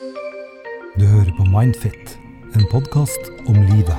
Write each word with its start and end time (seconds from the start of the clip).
Du 0.00 1.04
hører 1.04 1.32
på 1.36 1.44
Mindfit, 1.44 2.18
en 2.56 2.64
podkast 2.72 3.28
om 3.48 3.54
livet. 3.54 3.96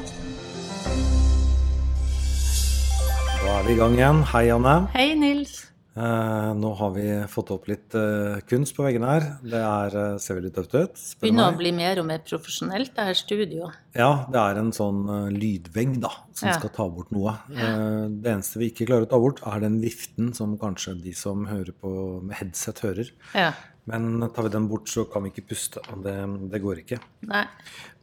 Da 3.43 3.59
er 3.59 3.67
vi 3.67 3.75
i 3.75 3.77
gang 3.77 3.93
igjen. 3.93 4.23
Hei, 4.33 4.47
Anne. 4.49 4.87
Hei, 4.95 5.13
Nils. 5.13 5.70
Eh, 5.91 6.51
nå 6.55 6.69
har 6.79 6.91
vi 6.95 7.03
fått 7.27 7.49
opp 7.51 7.65
litt 7.67 7.95
eh, 7.99 8.37
kunst 8.47 8.77
på 8.77 8.85
veggene 8.85 9.09
her. 9.09 9.25
Det 9.43 9.59
er, 9.59 9.95
eh, 9.99 10.19
ser 10.23 10.37
veldig 10.37 10.51
tøft 10.55 10.75
ut. 10.77 11.01
Begynner 11.19 11.49
å 11.51 11.57
bli 11.59 11.73
mer 11.75 11.99
og 11.99 12.07
mer 12.07 12.21
profesjonelt, 12.23 12.93
det 12.95 13.07
her 13.09 13.17
studioet. 13.19 13.75
Ja, 13.99 14.11
det 14.31 14.39
er 14.39 14.61
en 14.61 14.71
sånn 14.71 15.01
eh, 15.11 15.33
lydvegg 15.35 15.97
da, 15.99 16.13
som 16.31 16.47
Ja. 16.47 16.53
skal 16.59 16.71
ta 16.77 16.87
bort 16.87 17.11
noe. 17.11 17.33
Det 17.51 18.31
eneste 18.31 18.61
vi 18.63 18.69
ikke 18.71 18.87
klarer 18.87 19.03
å 19.05 19.11
ta 19.11 19.19
bort, 19.19 19.43
er 19.45 19.59
den 19.59 19.81
viften 19.83 20.31
som 20.33 20.55
kanskje 20.57 20.95
de 21.03 21.11
som 21.11 21.43
hører 21.51 21.73
på 21.75 21.91
med 22.23 22.37
headset, 22.39 22.79
hører. 22.87 23.11
Ja. 23.35 23.51
Men 23.85 24.21
tar 24.31 24.43
vi 24.47 24.49
den 24.53 24.69
bort, 24.69 24.87
så 24.87 25.03
kan 25.11 25.23
vi 25.25 25.31
ikke 25.33 25.47
puste. 25.49 25.81
og 25.91 26.03
Det, 26.05 26.15
det 26.51 26.61
går 26.63 26.85
ikke. 26.85 26.99
Nei. 27.27 27.43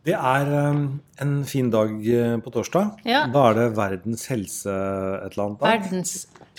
Det 0.09 0.15
er 0.17 0.49
eh, 0.57 0.79
en 1.25 1.33
fin 1.49 1.69
dag 1.73 1.91
eh, 2.09 2.37
på 2.41 2.53
torsdag. 2.55 3.03
Ja. 3.09 3.27
Da 3.33 3.43
er 3.51 3.59
det 3.59 3.67
verdens 3.77 4.25
helse 4.31 4.73
et 4.73 5.35
eller 5.35 5.45
annet 5.51 5.61
dag. 5.61 5.69
Verdens 5.69 6.15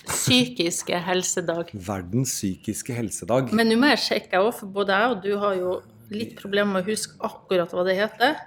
psykiske 0.10 1.00
helsedag. 1.06 1.72
Verdens 1.74 2.36
psykiske 2.38 2.94
helsedag. 2.98 3.50
Men 3.58 3.72
nå 3.72 3.80
må 3.82 3.90
jeg 3.96 4.04
sjekke 4.06 4.42
òg, 4.44 4.52
for 4.60 4.70
både 4.76 4.94
jeg 5.02 5.16
og 5.16 5.26
du 5.26 5.34
har 5.42 5.58
jo 5.58 5.80
litt 6.14 6.38
problemer 6.40 6.78
med 6.78 6.86
å 6.86 6.92
huske 6.94 7.18
akkurat 7.26 7.74
hva 7.74 7.86
det 7.90 7.98
heter. 8.00 8.38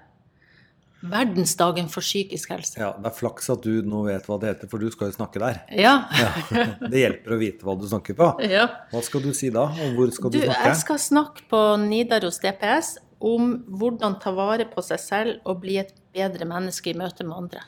Verdensdagen 1.03 1.89
for 1.91 2.05
psykisk 2.07 2.53
helse. 2.55 2.77
Ja, 2.79 2.93
Det 2.95 3.09
er 3.11 3.15
flaks 3.17 3.51
at 3.51 3.65
du 3.67 3.83
nå 3.83 4.05
vet 4.07 4.27
hva 4.31 4.37
det 4.39 4.53
heter, 4.53 4.71
for 4.71 4.79
du 4.79 4.87
skal 4.95 5.11
jo 5.11 5.17
snakke 5.17 5.43
der. 5.43 5.59
Ja. 5.75 5.97
Ja, 6.15 6.29
Det 6.93 7.01
hjelper 7.01 7.35
å 7.35 7.41
vite 7.43 7.67
hva 7.67 7.75
du 7.79 7.89
snakker 7.91 8.15
på. 8.19 8.29
ja. 8.47 8.69
Hva 8.93 9.03
skal 9.03 9.25
du 9.27 9.33
si 9.35 9.51
da, 9.51 9.67
og 9.67 9.97
hvor 9.99 10.15
skal 10.15 10.31
Du, 10.31 10.39
du 10.39 10.47
jeg 10.47 10.77
skal 10.79 11.01
snakke 11.03 11.49
på 11.51 11.63
Nidaros 11.83 12.39
DPS 12.43 13.01
om 13.23 13.55
hvordan 13.79 14.19
ta 14.23 14.33
vare 14.35 14.67
på 14.71 14.83
seg 14.85 15.01
selv 15.01 15.49
og 15.49 15.63
bli 15.63 15.79
et 15.81 15.95
bedre 16.15 16.47
menneske 16.49 16.93
i 16.93 16.99
møte 16.99 17.27
med 17.27 17.45
andre. 17.45 17.65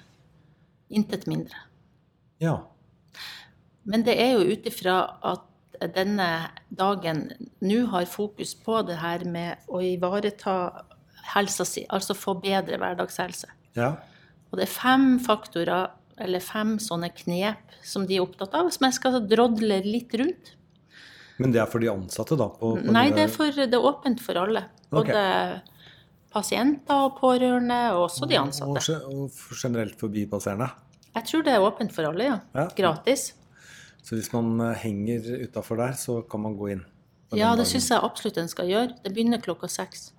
Intet 0.94 1.28
mindre. 1.30 1.64
Ja. 2.42 2.58
Men 3.84 4.05
det 4.06 4.16
er 4.20 4.34
jo 4.34 4.55
ut 4.55 4.66
ifra 4.69 4.98
at 5.24 5.46
denne 5.94 6.28
dagen 6.70 7.27
nå 7.64 7.84
har 7.92 8.06
fokus 8.08 8.55
på 8.55 8.80
det 8.88 8.98
her 9.02 9.24
med 9.28 9.64
å 9.69 9.83
ivareta 9.84 10.56
helsa 11.34 11.64
si, 11.68 11.84
altså 11.89 12.16
få 12.16 12.36
bedre 12.42 12.78
hverdagshelse. 12.80 13.48
ja. 13.78 13.94
Og 14.55 14.61
det 14.61 14.68
er 14.68 14.70
fem 14.70 15.06
faktorer, 15.18 15.89
eller 16.22 16.39
fem 16.39 16.77
sånne 16.78 17.08
knep, 17.11 17.72
som 17.83 18.05
de 18.06 18.14
er 18.14 18.22
opptatt 18.22 18.52
av, 18.55 18.68
som 18.70 18.84
jeg 18.86 18.94
skal 19.00 19.16
drodle 19.27 19.80
litt 19.83 20.14
rundt. 20.14 20.52
Men 21.38 21.52
det 21.54 21.60
er 21.62 21.66
for 21.70 21.82
de 21.82 21.88
ansatte, 21.90 22.36
da? 22.38 22.46
På, 22.48 22.74
på 22.78 22.92
Nei, 22.94 23.08
det- 23.10 23.24
er, 23.27 23.32
for, 23.32 23.50
det 23.50 23.74
er 23.74 23.86
åpent 23.90 24.20
for 24.22 24.38
alle. 24.38 24.64
Både 24.90 25.06
Både 25.10 25.62
pasienter 26.34 26.94
og 27.06 27.18
pårørende, 27.20 27.78
og 27.94 28.08
også 28.08 28.27
de 28.30 28.38
ansatte. 28.38 28.96
Og, 29.06 29.28
og 29.28 29.56
generelt 29.60 29.98
forbipasserende. 30.00 30.68
Jeg 31.14 31.28
tror 31.30 31.44
det 31.46 31.52
er 31.55 31.62
åpent 31.62 31.92
for 31.94 32.08
alle, 32.08 32.24
ja. 32.27 32.38
Ja. 32.58 32.64
Gratis. 32.78 33.28
Så 34.05 34.16
hvis 34.18 34.32
man 34.34 34.58
eh, 34.60 34.74
henger 34.82 35.28
utafor 35.46 35.78
der, 35.80 35.92
så 35.98 36.20
kan 36.28 36.42
man 36.42 36.56
gå 36.58 36.72
inn. 36.74 36.82
Ja, 37.34 37.55
det 37.58 37.66
syns 37.66 37.88
jeg 37.90 38.02
absolutt 38.05 38.36
en 38.38 38.50
skal 38.50 38.68
gjøre. 38.70 38.92
Det 39.02 39.12
begynner 39.14 39.40
klokka 39.42 39.66
seks. 39.70 40.12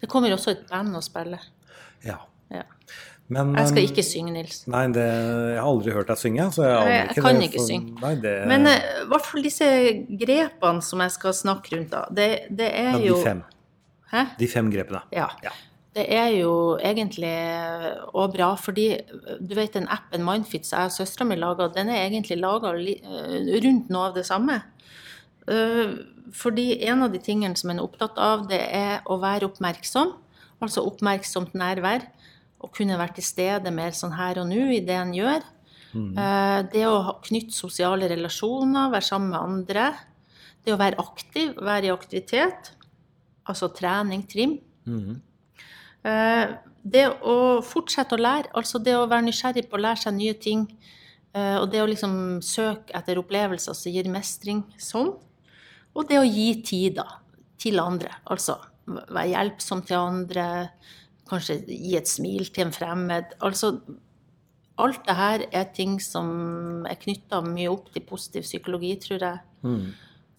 Det 0.00 0.08
kommer 0.08 0.32
også 0.32 0.52
et 0.54 0.62
band 0.70 0.94
og 0.96 1.02
spiller. 1.04 1.40
Ja. 2.04 2.18
Ja. 2.52 2.62
Men, 3.32 3.54
Jeg 3.56 3.70
skal 3.70 3.82
eh, 3.82 3.88
ikke 3.90 4.04
synge, 4.06 4.34
Nils. 4.34 4.60
Nei, 4.70 4.84
det, 4.94 5.06
jeg 5.06 5.58
har 5.58 5.70
aldri 5.70 5.94
hørt 5.96 6.12
deg 6.12 6.20
synge, 6.20 6.46
så 6.54 6.66
jeg 6.66 6.76
Nei, 6.76 6.94
jeg 6.98 7.08
ikke 7.08 7.24
kan 7.26 7.40
det. 7.40 7.48
ikke 7.48 7.60
for- 7.60 7.70
synge. 7.72 7.96
Nei, 8.02 8.14
det, 8.26 8.34
Men 8.50 8.68
i 8.68 8.76
uh, 8.76 9.02
hvert 9.12 9.26
fall 9.30 9.46
disse 9.48 9.68
grepene 10.22 10.86
som 10.86 11.04
jeg 11.04 11.16
skal 11.16 11.36
snakke 11.40 11.76
rundt, 11.76 11.92
da, 11.94 12.06
det, 12.12 12.30
det 12.62 12.70
er 12.70 12.90
ja, 12.92 13.04
jo 13.08 13.18
de 13.18 13.28
fem. 13.28 13.44
Hæ? 14.12 14.24
De 14.38 14.48
fem 14.52 14.72
grepene. 14.72 15.02
Ja. 15.16 15.28
Ja. 15.44 15.54
Det 15.92 16.06
er 16.08 16.30
jo 16.38 16.52
egentlig 16.80 17.32
òg 18.16 18.32
bra, 18.32 18.54
fordi 18.56 18.86
du 19.44 19.50
vet 19.58 19.74
den 19.76 19.88
appen 19.92 20.24
Mindfit 20.24 20.64
som 20.64 20.80
jeg 20.80 20.92
og 20.92 20.94
søstera 20.94 21.26
mi 21.28 21.36
laga, 21.36 21.66
den 21.74 21.90
er 21.92 22.06
egentlig 22.06 22.38
laga 22.40 22.72
rundt 22.72 23.90
noe 23.92 24.06
av 24.08 24.16
det 24.16 24.24
samme. 24.28 24.62
Eh, 25.48 25.92
Fordi 26.32 26.78
en 26.88 27.02
av 27.04 27.12
de 27.12 27.18
tingene 27.20 27.58
som 27.58 27.70
en 27.72 27.80
er 27.82 27.84
opptatt 27.84 28.16
av, 28.16 28.46
det 28.48 28.60
er 28.72 29.02
å 29.04 29.18
være 29.20 29.50
oppmerksom. 29.50 30.14
Altså 30.64 30.84
oppmerksomt 30.86 31.52
nærvær. 31.58 32.06
Å 32.62 32.70
kunne 32.70 32.98
være 32.98 33.16
til 33.18 33.26
stede 33.26 33.72
mer 33.74 33.90
sånn 33.96 34.14
her 34.14 34.38
og 34.42 34.46
nå 34.50 34.68
i 34.76 34.80
det 34.86 34.94
en 34.94 35.12
gjør. 35.16 35.42
Mm. 35.92 36.14
Det 36.72 36.84
å 36.88 37.18
knytte 37.26 37.52
sosiale 37.52 38.06
relasjoner, 38.08 38.92
være 38.94 39.04
sammen 39.04 39.32
med 39.34 39.40
andre. 39.42 39.88
Det 40.64 40.72
å 40.72 40.78
være 40.80 41.02
aktiv, 41.02 41.50
være 41.58 41.90
i 41.90 41.92
aktivitet. 41.92 42.70
Altså 43.50 43.68
trening, 43.74 44.22
trim. 44.30 44.54
Eh, 46.04 46.46
Det 46.82 47.04
å 47.22 47.62
fortsette 47.62 48.16
å 48.16 48.18
lære, 48.18 48.50
altså 48.58 48.80
det 48.82 48.96
å 48.98 49.06
være 49.06 49.28
nysgjerrig 49.28 49.68
på 49.70 49.76
å 49.78 49.82
lære 49.84 50.00
seg 50.02 50.16
nye 50.16 50.34
ting, 50.34 50.64
eh, 51.34 51.56
og 51.60 51.68
det 51.70 51.78
å 51.78 51.86
liksom 51.86 52.40
søke 52.42 52.90
etter 52.98 53.20
opplevelser 53.20 53.76
som 53.78 53.92
gir 53.92 54.08
mestring 54.10 54.64
sånn, 54.82 55.12
og 55.94 56.08
det 56.08 56.18
å 56.18 56.26
gi 56.26 56.48
tid 56.62 56.96
da, 56.96 57.06
til 57.56 57.78
andre, 57.78 58.10
altså 58.26 58.56
være 58.88 59.28
hjelpsom 59.30 59.84
til 59.86 59.96
andre, 59.96 60.70
kanskje 61.32 61.58
gi 61.66 61.96
et 61.98 62.10
smil 62.10 62.46
til 62.52 62.68
en 62.68 62.74
fremmed, 62.74 63.34
altså 63.42 63.74
alt 64.82 65.02
det 65.06 65.16
her 65.16 65.44
er 65.52 65.66
ting 65.76 65.98
som 66.02 66.86
er 66.88 66.98
knyttet 67.00 67.48
mye 67.48 67.70
opp 67.72 67.90
til 67.92 68.04
positiv 68.08 68.46
psykologi, 68.46 68.94
tror 69.02 69.24
jeg. 69.26 69.42
Mm. 69.66 69.90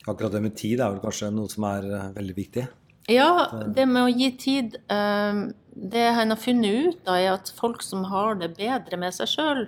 Akkurat 0.07 0.33
det 0.35 0.41
med 0.43 0.55
tid 0.59 0.81
er 0.81 0.91
vel 0.93 1.03
kanskje 1.03 1.31
noe 1.31 1.51
som 1.51 1.67
er 1.69 1.85
eh, 1.87 2.09
veldig 2.17 2.35
viktig. 2.37 2.65
Ja, 3.11 3.29
det 3.75 3.85
med 3.89 4.05
å 4.05 4.11
gi 4.11 4.29
tid 4.39 4.77
eh, 4.87 5.39
Det 5.75 6.03
en 6.07 6.31
har 6.31 6.39
funnet 6.39 6.85
ut, 6.87 6.99
da, 7.03 7.17
er 7.19 7.33
at 7.33 7.49
folk 7.57 7.83
som 7.83 8.05
har 8.07 8.37
det 8.39 8.53
bedre 8.55 8.99
med 8.99 9.15
seg 9.15 9.31
sjøl, 9.31 9.65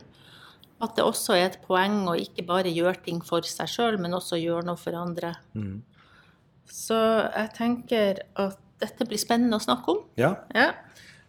at 0.83 0.95
det 0.95 1.03
også 1.05 1.35
er 1.35 1.49
et 1.49 1.59
poeng 1.65 2.03
å 2.11 2.17
ikke 2.19 2.45
bare 2.47 2.71
gjøre 2.71 2.99
ting 3.07 3.21
for 3.25 3.47
seg 3.47 3.71
sjøl, 3.71 3.97
men 4.01 4.15
også 4.15 4.39
gjøre 4.39 4.67
noe 4.67 4.79
for 4.79 4.95
andre. 4.99 5.33
Mm. 5.55 5.79
Så 6.69 6.97
jeg 6.97 7.51
tenker 7.55 8.21
at 8.41 8.59
dette 8.83 9.07
blir 9.07 9.21
spennende 9.21 9.57
å 9.57 9.63
snakke 9.63 9.95
om. 9.95 10.03
Ja, 10.19 10.35
Ja. 10.55 10.73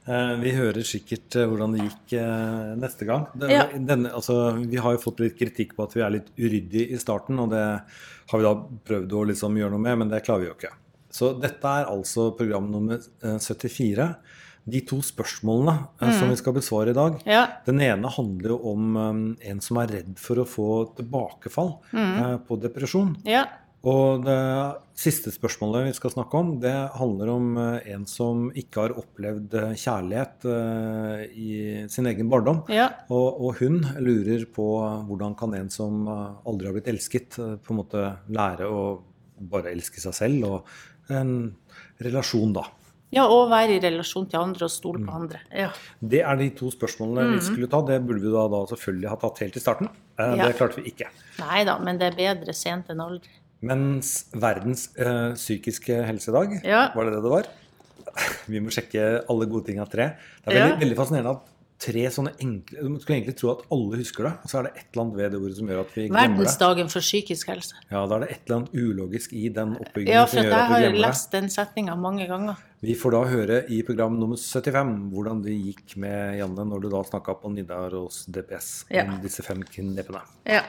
Eh, 0.06 0.32
Vi 0.42 0.54
hører 0.54 0.86
sikkert 0.86 1.34
eh, 1.36 1.46
hvordan 1.50 1.74
det 1.74 1.86
gikk 1.86 2.16
eh, 2.20 2.72
neste 2.78 3.08
gang. 3.08 3.26
Ja. 3.50 3.66
denne, 3.74 4.12
altså, 4.14 4.54
vi 4.62 4.78
har 4.82 4.94
jo 4.94 5.02
fått 5.02 5.22
litt 5.24 5.38
kritikk 5.38 5.74
på 5.76 5.86
at 5.86 5.96
vi 5.96 6.04
er 6.06 6.14
litt 6.14 6.32
uryddige 6.38 6.94
i 6.94 7.00
starten, 7.02 7.40
og 7.42 7.50
det 7.54 7.64
har 7.66 8.42
vi 8.42 8.46
da 8.46 8.54
prøvd 8.90 9.14
å 9.18 9.26
liksom 9.32 9.58
gjøre 9.58 9.74
noe 9.74 9.82
med, 9.82 10.02
men 10.02 10.12
det 10.12 10.22
klarer 10.26 10.44
vi 10.44 10.50
jo 10.50 10.56
ikke. 10.56 10.74
Så 11.16 11.32
dette 11.40 11.76
er 11.80 11.90
altså 11.90 12.30
program 12.38 12.70
nummer 12.70 13.00
eh, 13.00 13.38
74. 13.42 14.08
De 14.66 14.80
to 14.82 14.98
spørsmålene 15.04 15.76
mm. 16.02 16.14
som 16.18 16.30
vi 16.30 16.38
skal 16.38 16.54
besvare 16.56 16.90
i 16.90 16.96
dag. 16.96 17.20
ja. 17.26 17.44
Den 17.66 17.78
ene 17.86 18.10
handler 18.10 18.56
jo 18.56 18.72
om 18.72 18.96
en 18.98 19.60
som 19.62 19.78
er 19.78 19.92
redd 19.94 20.16
for 20.18 20.42
å 20.42 20.46
få 20.48 20.70
tilbakefall 20.98 21.76
mm. 21.94 22.42
på 22.48 22.58
depresjon. 22.64 23.14
Ja. 23.30 23.44
Og 23.86 24.24
det 24.26 24.36
siste 24.98 25.30
spørsmålet 25.30 25.84
vi 25.86 25.92
skal 25.94 26.10
snakke 26.14 26.38
om, 26.41 26.48
det 26.62 26.72
handler 26.97 27.30
om 27.30 27.50
eh, 27.60 27.91
en 27.94 28.06
som 28.10 28.47
ikke 28.56 28.80
har 28.86 28.94
opplevd 28.98 29.54
eh, 29.60 29.74
kjærlighet 29.78 30.47
eh, 30.50 31.20
i 31.38 31.50
sin 31.92 32.08
egen 32.10 32.30
barndom. 32.32 32.64
Ja. 32.72 32.88
Og, 33.14 33.38
og 33.47 33.60
hun 33.60 33.82
lurer 34.02 34.47
på 34.56 34.66
hvordan 35.06 35.36
kan 35.38 35.54
en 35.54 35.70
som 35.70 36.08
aldri 36.08 36.70
har 36.70 36.74
blitt 36.78 36.91
elsket, 36.91 37.38
på 37.38 37.74
en 37.76 37.80
måte 37.82 38.08
lære 38.32 38.66
å 38.66 38.82
bare 39.36 39.70
elske 39.76 40.03
seg 40.03 40.16
selv, 40.16 40.48
og 40.48 41.12
en 41.12 41.36
relasjon, 42.03 42.56
da. 42.56 42.64
ja, 43.14 43.28
og 43.30 43.50
være 43.53 43.76
i 43.76 43.80
relasjon 43.84 44.26
til 44.32 44.41
andre 44.41 44.66
og 44.66 44.72
stole 44.72 45.04
på 45.06 45.12
andre. 45.14 45.38
Ja. 45.54 45.68
Det 46.00 46.24
er 46.26 46.41
de 46.41 46.48
to 46.58 46.72
spørsmålene 46.74 47.36
vi 47.36 47.44
skulle 47.44 47.68
ta. 47.70 47.84
Det 47.86 48.00
burde 48.03 48.24
vi 48.24 48.32
da, 48.34 48.48
da 48.50 48.64
selvfølgelig 48.72 49.12
ha 49.12 49.18
tatt 49.22 49.44
helt 49.44 49.56
i 49.60 49.62
starten. 49.62 49.92
Eh, 50.18 50.32
Ja. 50.41 50.48
Det 50.48 50.56
klarte 50.58 50.80
vi 50.80 50.91
ikke. 50.91 51.12
Nei 51.44 51.62
da, 51.68 51.76
men 51.78 52.00
det 52.00 52.08
er 52.10 52.16
bedre 52.18 52.56
sent 52.56 52.88
enn 52.91 53.04
aldri. 53.04 53.30
Mens 53.66 54.15
verdens 54.37 54.88
eh, 54.97 55.32
psykiske 55.37 55.99
helsedag, 56.06 56.60
Ja. 56.65 56.87
var 56.94 57.04
det 57.09 57.16
det 57.19 57.22
det 57.27 57.34
var? 57.34 57.50
Vi 58.53 58.60
må 58.62 58.71
sjekke 58.72 59.03
alle 59.28 59.47
gode 59.51 59.66
ting 59.66 59.80
av 59.83 59.91
tre. 59.92 60.13
Det 60.45 60.53
er 60.53 60.57
veldig, 60.57 60.72
Ja. 60.77 60.80
veldig 60.84 60.97
fascinerende 60.98 61.34
at 61.36 61.53
tre 61.78 62.07
sånne 62.09 62.30
enkle 62.41 62.80
Du 62.80 62.95
skulle 63.03 63.18
egentlig 63.18 63.34
tro 63.36 63.51
at 63.53 63.65
alle 63.74 63.98
husker 64.01 64.24
det, 64.24 64.30
og 64.41 64.48
så 64.48 64.59
er 64.59 64.63
det 64.65 64.71
et 64.80 64.86
eller 64.95 65.03
annet 65.03 65.16
ved 65.18 65.33
det 65.34 65.41
ordet 65.42 65.57
som 65.59 65.68
gjør 65.68 65.80
at 65.83 65.91
vi 65.92 66.04
glemmer 66.09 66.22
det. 66.22 66.30
Verdensdagen 66.39 66.89
for 66.95 67.04
psykisk 67.04 67.51
helse. 67.53 67.74
Ja, 67.91 68.07
da 68.09 68.16
er 68.16 68.21
det 68.24 68.30
et 68.33 68.41
eller 68.47 68.57
annet 68.63 68.72
ulogisk 68.80 69.34
i 69.36 69.42
den 69.53 69.74
oppbyggingen 69.77 70.15
Ja, 70.16 70.22
som 70.24 70.39
gjør 70.41 70.47
at 70.47 70.47
gjør 70.47 70.57
glemmer 70.57 70.62
at 70.62 70.71
vi 70.71 70.72
for 70.72 70.80
glemmer 70.86 70.97
det. 70.97 71.04
lest 71.04 71.30
den 71.36 71.51
setninga 71.53 71.98
mange 72.01 72.27
ganger. 72.30 72.57
Vi 72.86 72.95
får 72.97 73.10
da 73.16 73.21
høre 73.28 73.59
i 73.77 73.83
program 73.83 74.16
nummer 74.21 74.36
75 74.41 74.95
hvordan 75.12 75.42
det 75.45 75.53
gikk 75.66 75.97
med 76.01 76.39
Janne 76.41 76.65
når 76.71 76.80
du 76.86 76.89
da 76.97 77.03
snakka 77.10 77.34
på 77.42 77.53
Nidaros 77.53 78.24
DPS 78.30 78.86
Ja. 78.91 79.04
disse 79.21 79.42
fem 79.45 79.60
knepene. 79.62 80.22
Ja. 80.47 80.62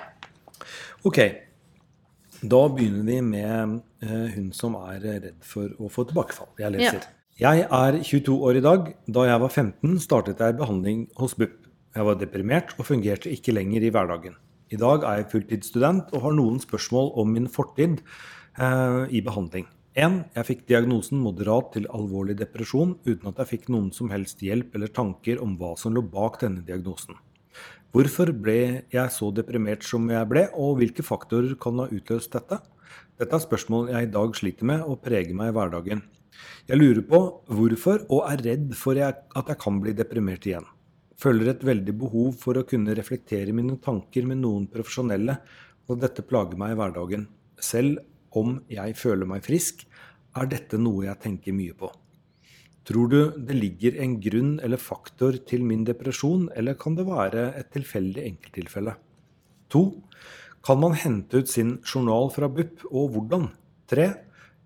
Ok, 1.06 1.20
da 2.42 2.60
begynner 2.70 3.06
vi 3.08 3.22
med 3.26 3.80
eh, 4.06 4.34
hun 4.36 4.50
som 4.54 4.76
er 4.80 5.00
redd 5.02 5.30
for 5.46 5.72
å 5.82 5.90
få 5.90 6.06
tilbakefall. 6.10 6.52
Jeg 6.62 6.76
leser. 6.76 7.08
Jeg 7.38 7.64
er 7.66 8.00
22 8.02 8.36
år 8.50 8.60
i 8.60 8.66
dag. 8.66 8.92
Da 9.06 9.26
jeg 9.28 9.42
var 9.44 9.54
15 9.54 9.98
startet 10.04 10.42
jeg 10.42 10.58
behandling 10.58 11.08
hos 11.18 11.38
BUP. 11.38 11.56
Jeg 11.98 12.06
var 12.06 12.20
deprimert 12.20 12.76
og 12.78 12.86
fungerte 12.86 13.32
ikke 13.34 13.56
lenger 13.58 13.86
i 13.86 13.92
hverdagen. 13.94 14.38
I 14.70 14.78
dag 14.78 15.06
er 15.08 15.22
jeg 15.22 15.32
fulltidsstudent 15.32 16.12
og 16.14 16.26
har 16.26 16.36
noen 16.38 16.60
spørsmål 16.62 17.14
om 17.18 17.34
min 17.34 17.50
fortid 17.50 18.02
eh, 18.60 19.04
i 19.10 19.24
behandling. 19.26 19.66
1. 19.98 20.18
Jeg 20.38 20.46
fikk 20.46 20.66
diagnosen 20.70 21.18
moderat 21.24 21.72
til 21.74 21.88
alvorlig 21.90 22.36
depresjon 22.38 23.00
uten 23.08 23.32
at 23.32 23.40
jeg 23.42 23.52
fikk 23.56 23.72
noen 23.74 23.90
som 23.96 24.12
helst 24.14 24.44
hjelp 24.46 24.76
eller 24.78 24.92
tanker 24.94 25.42
om 25.42 25.56
hva 25.58 25.72
som 25.80 25.96
lå 25.96 26.04
bak 26.06 26.38
denne 26.44 26.62
diagnosen. 26.68 27.18
Hvorfor 27.96 28.34
ble 28.36 28.84
jeg 28.92 29.12
så 29.16 29.30
deprimert 29.32 29.86
som 29.88 30.10
jeg 30.12 30.28
ble, 30.28 30.44
og 30.60 30.82
hvilke 30.82 31.06
faktorer 31.06 31.56
kan 31.62 31.80
ha 31.80 31.88
utløst 31.88 32.34
dette? 32.36 32.60
Dette 33.18 33.38
er 33.38 33.44
spørsmål 33.44 33.92
jeg 33.94 34.08
i 34.08 34.14
dag 34.14 34.36
sliter 34.36 34.68
med 34.68 34.84
og 34.84 35.00
preger 35.06 35.38
meg 35.38 35.54
i 35.54 35.56
hverdagen. 35.56 36.02
Jeg 36.68 36.78
lurer 36.78 37.06
på 37.08 37.22
hvorfor, 37.48 38.04
og 38.12 38.28
er 38.28 38.44
redd 38.46 38.76
for 38.78 39.00
at 39.02 39.24
jeg 39.40 39.60
kan 39.64 39.80
bli 39.82 39.96
deprimert 39.98 40.46
igjen. 40.46 40.68
Føler 41.18 41.54
et 41.54 41.64
veldig 41.66 41.96
behov 41.98 42.36
for 42.38 42.60
å 42.60 42.66
kunne 42.68 42.94
reflektere 42.98 43.56
mine 43.56 43.80
tanker 43.82 44.28
med 44.30 44.44
noen 44.44 44.68
profesjonelle, 44.70 45.40
og 45.88 46.04
dette 46.04 46.26
plager 46.28 46.60
meg 46.60 46.76
i 46.76 46.78
hverdagen. 46.78 47.24
Selv 47.58 48.04
om 48.36 48.60
jeg 48.70 49.00
føler 49.00 49.32
meg 49.32 49.48
frisk, 49.48 49.88
er 50.38 50.52
dette 50.52 50.78
noe 50.78 51.08
jeg 51.08 51.24
tenker 51.24 51.56
mye 51.56 51.74
på. 51.74 51.90
Tror 52.88 53.10
du 53.12 53.20
det 53.36 53.56
ligger 53.58 53.98
en 54.00 54.14
grunn 54.24 54.54
eller 54.64 54.80
faktor 54.80 55.36
til 55.50 55.66
min 55.68 55.84
depresjon, 55.88 56.48
eller 56.56 56.78
kan 56.80 56.96
det 56.96 57.04
være 57.10 57.50
et 57.60 57.68
tilfeldig 57.76 58.24
enkelttilfelle? 58.24 58.94
2. 59.76 59.82
Kan 60.64 60.80
man 60.80 60.96
hente 60.96 61.42
ut 61.42 61.52
sin 61.52 61.78
journal 61.84 62.32
fra 62.32 62.48
BUP, 62.48 62.86
og 62.88 63.12
hvordan? 63.12 63.50
3. 63.92 64.08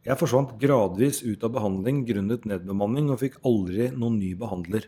Jeg 0.06 0.18
forsvant 0.18 0.53
gradvis 0.62 1.23
ut 1.25 1.44
av 1.45 1.53
behandling 1.57 2.03
grunnet 2.06 2.45
nedbemanning 2.50 3.09
og 3.13 3.19
fikk 3.21 3.39
aldri 3.45 3.89
noen 3.94 4.19
ny 4.21 4.31
behandler. 4.38 4.85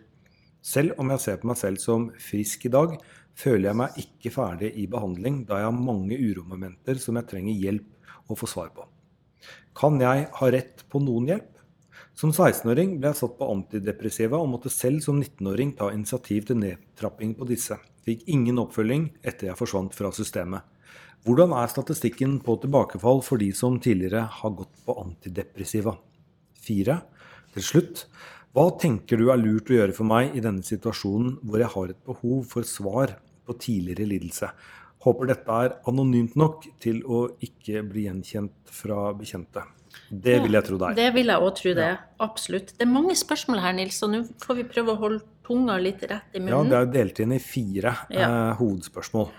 Selv 0.63 0.97
om 1.01 1.09
jeg 1.13 1.21
ser 1.21 1.41
på 1.41 1.50
meg 1.50 1.59
selv 1.59 1.81
som 1.81 2.07
frisk 2.21 2.68
i 2.69 2.74
dag, 2.74 2.95
føler 3.38 3.71
jeg 3.71 3.79
meg 3.81 3.97
ikke 4.01 4.31
ferdig 4.33 4.71
i 4.77 4.86
behandling, 4.89 5.41
da 5.50 5.59
jeg 5.59 5.69
har 5.71 5.86
mange 5.89 6.18
uromomenter 6.21 7.01
som 7.01 7.18
jeg 7.18 7.29
trenger 7.29 7.65
hjelp 7.65 8.29
å 8.29 8.38
få 8.38 8.50
svar 8.50 8.69
på. 8.77 8.86
Kan 9.77 9.97
jeg 10.01 10.29
ha 10.38 10.51
rett 10.53 10.86
på 10.89 11.01
noen 11.01 11.33
hjelp? 11.33 11.52
Som 12.18 12.34
16-åring 12.34 12.98
ble 13.00 13.10
jeg 13.10 13.19
satt 13.22 13.38
på 13.40 13.50
antidepressiva 13.50 14.38
og 14.38 14.51
måtte 14.51 14.72
selv 14.74 15.01
som 15.06 15.18
19-åring 15.22 15.74
ta 15.80 15.90
initiativ 15.94 16.50
til 16.50 16.60
nedtrapping 16.62 17.34
på 17.40 17.48
disse. 17.50 17.80
Fikk 18.06 18.28
ingen 18.30 18.60
oppfølging 18.62 19.07
etter 19.24 19.50
jeg 19.50 19.60
forsvant 19.60 19.95
fra 19.98 20.12
systemet. 20.13 20.62
Hvordan 21.24 21.54
er 21.56 21.72
statistikken 21.72 22.36
på 22.44 22.57
tilbakefall 22.60 23.22
for 23.24 23.40
de 23.40 23.50
som 23.56 23.78
tidligere 23.80 24.25
har 24.42 24.56
gått 24.57 24.74
på 24.84 24.98
antidepressiva? 25.00 25.95
4. 26.68 26.98
Til 27.54 27.63
slutt, 27.63 28.06
hva 28.54 28.68
tenker 28.78 29.18
du 29.18 29.30
er 29.31 29.39
lurt 29.39 29.72
å 29.72 29.78
gjøre 29.78 29.96
for 29.96 30.06
meg 30.10 30.36
i 30.36 30.44
denne 30.44 30.66
situasjonen 30.68 31.38
hvor 31.42 31.63
jeg 31.63 31.72
har 31.74 31.94
et 31.94 32.01
behov 32.06 32.44
for 32.51 32.68
svar 32.68 33.16
på 33.48 33.56
tidligere 33.57 34.10
lidelse? 34.12 34.51
Håper 35.04 35.31
dette 35.31 35.56
er 35.66 35.78
anonymt 35.89 36.36
nok 36.39 36.68
til 36.84 37.01
å 37.07 37.25
ikke 37.44 37.81
bli 37.88 38.06
gjenkjent 38.06 38.75
fra 38.84 39.10
bekjente. 39.18 39.63
Det 40.10 40.40
vil 40.44 40.57
jeg 40.57 40.66
tro 40.68 40.78
er. 40.86 40.95
Det 40.98 41.10
vil 41.16 41.31
jeg 41.31 41.45
òg 41.45 41.54
tro 41.57 41.74
det. 41.78 41.90
Absolutt. 42.24 42.74
Det 42.78 42.86
er 42.86 42.92
mange 42.92 43.16
spørsmål 43.18 43.62
her, 43.63 43.75
Nils, 43.78 44.00
og 44.06 44.12
nå 44.13 44.22
får 44.44 44.60
vi 44.60 44.66
prøve 44.69 44.94
å 44.94 45.00
holde 45.01 45.24
tunga 45.48 45.78
litt 45.81 46.04
rett 46.10 46.38
i 46.38 46.42
munnen. 46.42 46.69
Ja, 46.69 46.69
det 46.69 46.80
er 46.80 46.92
delt 46.98 47.22
inn 47.24 47.36
i 47.36 47.42
fire 47.44 47.95
ja. 48.13 48.28
eh, 48.28 48.51
hovedspørsmål. 48.60 49.31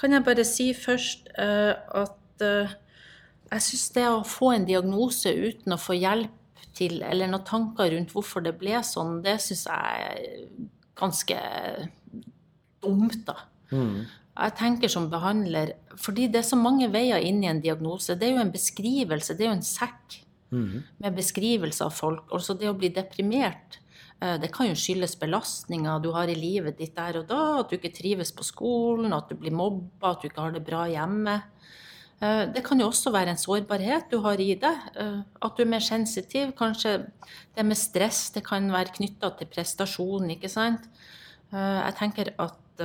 Kan 0.00 0.16
jeg 0.16 0.26
bare 0.26 0.46
si 0.48 0.70
først 0.76 1.32
eh, 1.34 1.72
at 2.02 2.46
eh, 2.46 2.76
jeg 3.50 3.66
syns 3.66 3.88
det 3.96 4.06
å 4.08 4.20
få 4.26 4.54
en 4.54 4.68
diagnose 4.68 5.34
uten 5.34 5.76
å 5.76 5.80
få 5.80 5.98
hjelp 5.98 6.36
til, 6.78 7.00
eller 7.02 7.28
noen 7.28 7.44
tanker 7.44 7.90
rundt 7.92 8.14
hvorfor 8.14 8.44
det 8.46 8.54
ble 8.60 8.78
sånn, 8.86 9.18
det 9.24 9.36
syns 9.42 9.66
jeg 9.66 10.06
er 10.06 10.48
ganske 11.00 11.40
dumt, 12.80 13.22
da. 13.26 13.36
Mm 13.74 14.06
jeg 14.40 14.56
tenker 14.58 14.90
som 14.92 15.10
behandler 15.12 15.74
Fordi 16.00 16.28
det 16.32 16.42
er 16.42 16.48
så 16.48 16.58
mange 16.58 16.88
veier 16.92 17.22
inn 17.24 17.42
i 17.44 17.50
en 17.50 17.60
diagnose. 17.62 18.16
Det 18.16 18.28
er 18.28 18.36
jo 18.36 18.44
en 18.44 18.54
beskrivelse, 18.54 19.36
det 19.36 19.44
er 19.44 19.50
jo 19.50 19.58
en 19.58 19.66
sekk 19.66 20.20
mm. 20.54 20.82
med 21.02 21.16
beskrivelse 21.18 21.84
av 21.84 21.94
folk. 21.94 22.26
Altså 22.32 22.56
det 22.56 22.70
å 22.70 22.76
bli 22.78 22.88
deprimert, 22.94 23.80
eh, 24.22 24.38
det 24.40 24.52
kan 24.54 24.70
jo 24.70 24.78
skyldes 24.78 25.18
belastninger 25.20 26.00
du 26.00 26.10
har 26.16 26.30
i 26.30 26.38
livet 26.38 26.78
ditt 26.80 26.96
der 26.96 27.20
og 27.20 27.28
da. 27.28 27.42
At 27.60 27.70
du 27.70 27.76
ikke 27.76 27.92
trives 27.96 28.32
på 28.32 28.46
skolen, 28.46 29.12
at 29.16 29.28
du 29.28 29.36
blir 29.40 29.54
mobba, 29.56 30.14
at 30.14 30.22
du 30.22 30.30
ikke 30.30 30.46
har 30.46 30.56
det 30.56 30.64
bra 30.64 30.86
hjemme. 30.88 31.36
Eh, 32.20 32.46
det 32.54 32.64
kan 32.64 32.80
jo 32.80 32.88
også 32.88 33.12
være 33.12 33.34
en 33.34 33.42
sårbarhet 33.44 34.08
du 34.08 34.20
har 34.24 34.40
i 34.40 34.54
deg. 34.62 34.88
Eh, 34.94 35.20
at 35.20 35.56
du 35.56 35.66
er 35.66 35.72
mer 35.74 35.84
sensitiv. 35.84 36.54
Kanskje 36.58 36.96
det 37.58 37.66
med 37.66 37.76
stress 37.76 38.30
det 38.32 38.46
kan 38.48 38.72
være 38.72 38.96
knytta 38.96 39.34
til 39.36 39.52
prestasjon, 39.52 40.32
ikke 40.38 40.52
sant. 40.52 40.88
Jeg 41.50 41.94
tenker 41.98 42.28
at 42.38 42.84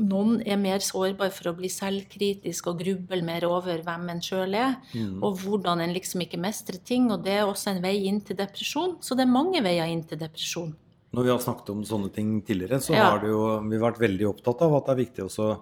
noen 0.00 0.38
er 0.42 0.58
mer 0.60 0.82
sårbare 0.84 1.32
for 1.34 1.50
å 1.50 1.54
bli 1.58 1.70
selvkritisk 1.72 2.70
og 2.70 2.80
gruble 2.82 3.20
mer 3.26 3.46
over 3.48 3.82
hvem 3.84 4.08
en 4.12 4.22
sjøl 4.24 4.56
er, 4.58 4.76
mm. 4.94 5.20
og 5.24 5.40
hvordan 5.42 5.82
en 5.84 5.94
liksom 5.94 6.24
ikke 6.24 6.40
mestrer 6.42 6.80
ting. 6.82 7.10
Og 7.14 7.24
det 7.26 7.38
er 7.38 7.46
også 7.46 7.74
en 7.74 7.82
vei 7.84 7.96
inn 8.08 8.20
til 8.26 8.38
depresjon. 8.38 8.98
Så 9.04 9.18
det 9.18 9.26
er 9.26 9.34
mange 9.34 9.62
veier 9.64 9.90
inn 9.90 10.04
til 10.08 10.20
depresjon. 10.20 10.74
Når 11.14 11.26
vi 11.26 11.30
har 11.30 11.42
snakket 11.42 11.70
om 11.70 11.82
sånne 11.86 12.10
ting 12.14 12.36
tidligere, 12.46 12.80
så 12.82 12.94
ja. 12.96 13.08
har 13.12 13.20
det 13.22 13.30
jo, 13.30 13.42
vi 13.70 13.82
vært 13.82 14.00
veldig 14.02 14.30
opptatt 14.32 14.64
av 14.66 14.80
at 14.80 14.88
det 14.88 14.94
er 14.94 15.02
viktig 15.04 15.26
også 15.28 15.50
å 15.52 15.58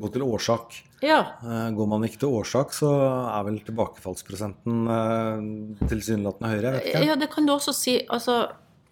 gå 0.00 0.10
til 0.14 0.24
årsak. 0.26 0.76
Ja. 1.02 1.20
Eh, 1.40 1.68
går 1.74 1.88
man 1.88 2.04
ikke 2.06 2.20
til 2.24 2.34
årsak, 2.40 2.74
så 2.76 2.90
er 3.00 3.46
vel 3.48 3.56
tilbakefallsprosenten 3.66 4.82
eh, 4.96 5.86
tilsynelatende 5.86 6.52
høyere? 6.52 6.74
Jeg 6.74 6.76
vet 6.76 6.90
ikke. 6.92 7.06
Ja, 7.08 7.16
det 7.22 7.30
kan 7.32 7.48
du 7.48 7.54
også 7.56 7.74
si. 7.76 7.96
Altså, 8.12 8.42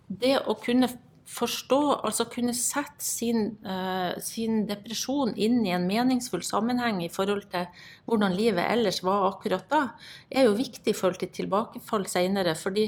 det 0.08 0.38
å 0.48 0.56
kunne 0.58 0.88
forstå, 1.28 1.80
altså 2.06 2.24
kunne 2.32 2.54
sette 2.56 3.04
sin, 3.04 3.50
uh, 3.66 4.16
sin, 4.24 4.62
depresjon 4.68 5.34
inn 5.36 5.60
i 5.66 5.74
en 5.76 5.86
meningsfull 5.88 6.42
sammenheng 6.46 7.02
i 7.04 7.10
forhold 7.12 7.44
til 7.52 7.66
hvordan 8.08 8.36
livet 8.36 8.64
ellers 8.64 9.02
var 9.04 9.28
akkurat 9.28 9.66
da, 9.70 9.82
er 10.30 10.48
jo 10.48 10.56
viktig 10.58 10.94
i 10.94 10.96
forhold 10.96 11.20
til 11.20 11.32
tilbakefall 11.42 12.06
senere. 12.08 12.56
Fordi 12.58 12.86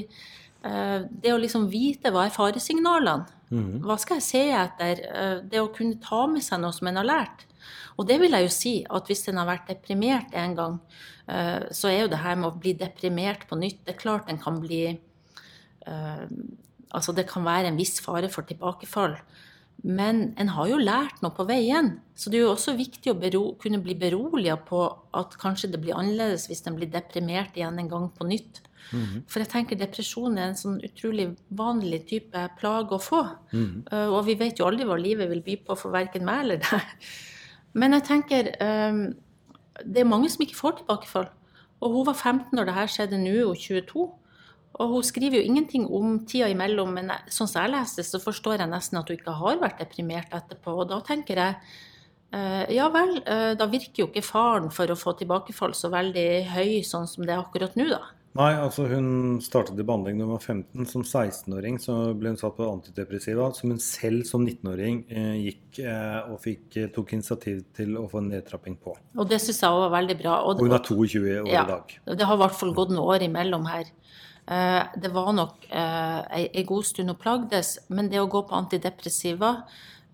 uh, 0.65 1.05
det 1.05 1.35
å 1.35 1.41
liksom 1.41 1.69
vite 1.71 2.13
hva 2.13 2.25
er 2.27 2.33
faresignalene, 2.33 3.29
mm. 3.51 3.77
hva 3.85 3.99
skal 4.01 4.19
jeg 4.19 4.27
se 4.31 4.43
etter, 4.63 5.05
uh, 5.11 5.37
det 5.45 5.61
å 5.61 5.71
kunne 5.75 6.01
ta 6.01 6.25
med 6.31 6.45
seg 6.45 6.63
noe 6.63 6.73
som 6.75 6.89
en 6.89 7.01
har 7.03 7.07
lært. 7.07 7.45
Og 8.01 8.07
det 8.09 8.17
vil 8.23 8.33
jeg 8.33 8.47
jo 8.47 8.55
si, 8.55 8.73
at 8.89 9.05
hvis 9.05 9.27
en 9.29 9.37
har 9.37 9.51
vært 9.51 9.69
deprimert 9.69 10.33
en 10.33 10.57
gang, 10.57 10.81
så 11.71 11.87
er 11.87 11.99
jo 11.99 12.07
det 12.09 12.17
her 12.23 12.39
med 12.39 12.47
å 12.49 12.57
bli 12.59 12.71
deprimert 12.75 13.43
på 13.47 13.55
nytt 13.55 13.83
Det 13.85 13.93
er 13.93 13.99
klart 13.99 14.31
en 14.31 14.39
kan 14.41 14.57
bli 14.59 14.79
Altså 16.97 17.15
det 17.15 17.29
kan 17.29 17.45
være 17.47 17.71
en 17.71 17.79
viss 17.79 18.01
fare 18.03 18.29
for 18.31 18.47
tilbakefall. 18.47 19.17
Men 19.81 20.35
en 20.37 20.51
har 20.53 20.67
jo 20.69 20.77
lært 20.77 21.23
noe 21.23 21.33
på 21.33 21.45
veien. 21.49 21.95
Så 22.13 22.29
det 22.29 22.37
er 22.37 22.45
jo 22.45 22.53
også 22.53 22.75
viktig 22.77 23.13
å 23.13 23.17
bero, 23.17 23.43
kunne 23.61 23.81
bli 23.81 23.95
beroliga 23.97 24.57
på 24.61 24.83
at 25.17 25.37
kanskje 25.41 25.71
det 25.73 25.81
blir 25.81 25.97
annerledes 25.97 26.45
hvis 26.49 26.61
en 26.69 26.77
blir 26.77 26.91
deprimert 26.91 27.57
igjen 27.57 27.79
en 27.81 27.89
gang 27.89 28.11
på 28.13 28.27
nytt. 28.29 28.61
Mm 28.91 29.01
-hmm. 29.01 29.21
For 29.27 29.39
jeg 29.39 29.49
tenker 29.49 29.75
depresjon 29.75 30.37
er 30.37 30.49
en 30.49 30.55
sånn 30.55 30.81
utrolig 30.83 31.35
vanlig 31.49 32.07
type 32.07 32.49
plage 32.59 32.91
å 32.91 33.01
få. 33.01 33.23
Mm 33.53 33.65
-hmm. 33.65 33.93
uh, 33.93 34.13
og 34.13 34.25
vi 34.25 34.35
vet 34.35 34.59
jo 34.59 34.65
aldri 34.65 34.85
hva 34.85 34.97
livet 34.97 35.29
vil 35.29 35.41
by 35.41 35.55
på 35.55 35.75
for 35.75 35.91
verken 35.91 36.25
meg 36.25 36.39
eller 36.39 36.57
deg. 36.57 36.81
Men 37.73 37.93
jeg 37.93 38.03
tenker 38.03 38.43
um, 38.61 39.15
det 39.85 40.01
er 40.01 40.05
mange 40.05 40.29
som 40.29 40.41
ikke 40.41 40.55
får 40.55 40.71
tilbakefall. 40.77 41.29
Og 41.81 41.91
hun 41.91 42.05
var 42.05 42.13
15 42.13 42.45
når 42.53 42.65
det 42.65 42.73
her 42.73 42.87
skjedde, 42.87 43.17
nå 43.17 43.29
er 43.29 43.45
hun 43.45 43.55
22. 43.55 44.09
Og 44.79 44.95
hun 44.95 45.03
skriver 45.05 45.41
jo 45.41 45.47
ingenting 45.49 45.85
om 45.91 46.21
tida 46.29 46.47
imellom, 46.51 46.93
men 46.95 47.11
sånn 47.27 47.49
som 47.49 47.65
jeg 47.65 47.73
leser, 47.73 48.07
så 48.07 48.21
forstår 48.23 48.63
jeg 48.63 48.71
nesten 48.71 49.01
at 49.01 49.09
hun 49.09 49.19
ikke 49.19 49.35
har 49.41 49.59
vært 49.61 49.81
deprimert 49.83 50.31
etterpå. 50.35 50.77
Og 50.83 50.87
da 50.89 51.01
tenker 51.05 51.41
jeg 51.41 51.57
uh, 52.35 52.63
ja 52.71 52.87
vel, 52.93 53.17
uh, 53.25 53.51
da 53.59 53.67
virker 53.71 54.05
jo 54.05 54.09
ikke 54.09 54.23
faren 54.25 54.71
for 54.73 54.89
å 54.89 54.97
få 54.97 55.17
tilbakefall 55.19 55.75
så 55.77 55.91
veldig 55.91 56.29
høy 56.53 56.81
sånn 56.87 57.09
som 57.11 57.27
det 57.27 57.35
er 57.35 57.43
akkurat 57.43 57.75
nå, 57.75 57.89
da. 57.91 58.01
Nei, 58.39 58.51
altså 58.55 58.85
hun 58.87 59.41
startet 59.43 59.79
i 59.81 59.83
behandling 59.83 60.21
da 60.21 60.23
hun 60.23 60.37
var 60.37 60.43
15. 60.43 60.85
Som 60.87 61.03
16-åring 61.03 61.79
så 61.83 61.95
ble 62.15 62.31
hun 62.31 62.39
satt 62.39 62.55
på 62.55 62.67
antidepressiva, 62.69 63.49
som 63.57 63.73
hun 63.73 63.81
selv 63.83 64.23
som 64.29 64.45
19-åring 64.45 65.01
eh, 65.11 65.33
gikk 65.49 65.81
eh, 65.83 66.29
og 66.31 66.39
fikk, 66.43 66.63
eh, 66.79 66.87
tok 66.95 67.11
initiativ 67.17 67.65
til 67.75 67.97
å 67.99 68.05
få 68.11 68.21
en 68.21 68.29
nedtrapping 68.31 68.77
på. 68.79 68.95
Og 69.19 69.27
det 69.27 69.41
syns 69.43 69.59
jeg 69.59 69.75
òg 69.75 69.83
var 69.83 69.95
veldig 69.97 70.17
bra. 70.21 70.37
Og, 70.45 70.61
og 70.61 70.69
hun 70.69 70.77
er 70.77 70.85
22 70.87 71.23
år 71.41 71.51
ja, 71.51 71.65
i 71.65 71.73
dag. 71.73 71.97
Det 72.07 72.29
har 72.29 72.39
i 72.39 72.43
hvert 72.45 72.59
fall 72.61 72.71
gått 72.77 72.95
noen 72.95 73.03
år 73.17 73.27
imellom 73.27 73.67
her. 73.67 73.91
Eh, 74.49 74.83
det 74.97 75.13
var 75.13 75.31
nok 75.35 75.69
en 75.69 76.25
ei 76.33 76.65
god 76.67 76.85
stund 76.87 77.13
hun 77.13 77.19
plagdes, 77.19 77.77
men 77.93 78.09
det 78.09 78.21
å 78.21 78.29
gå 78.31 78.41
på 78.49 78.57
antidepressiva 78.57 79.51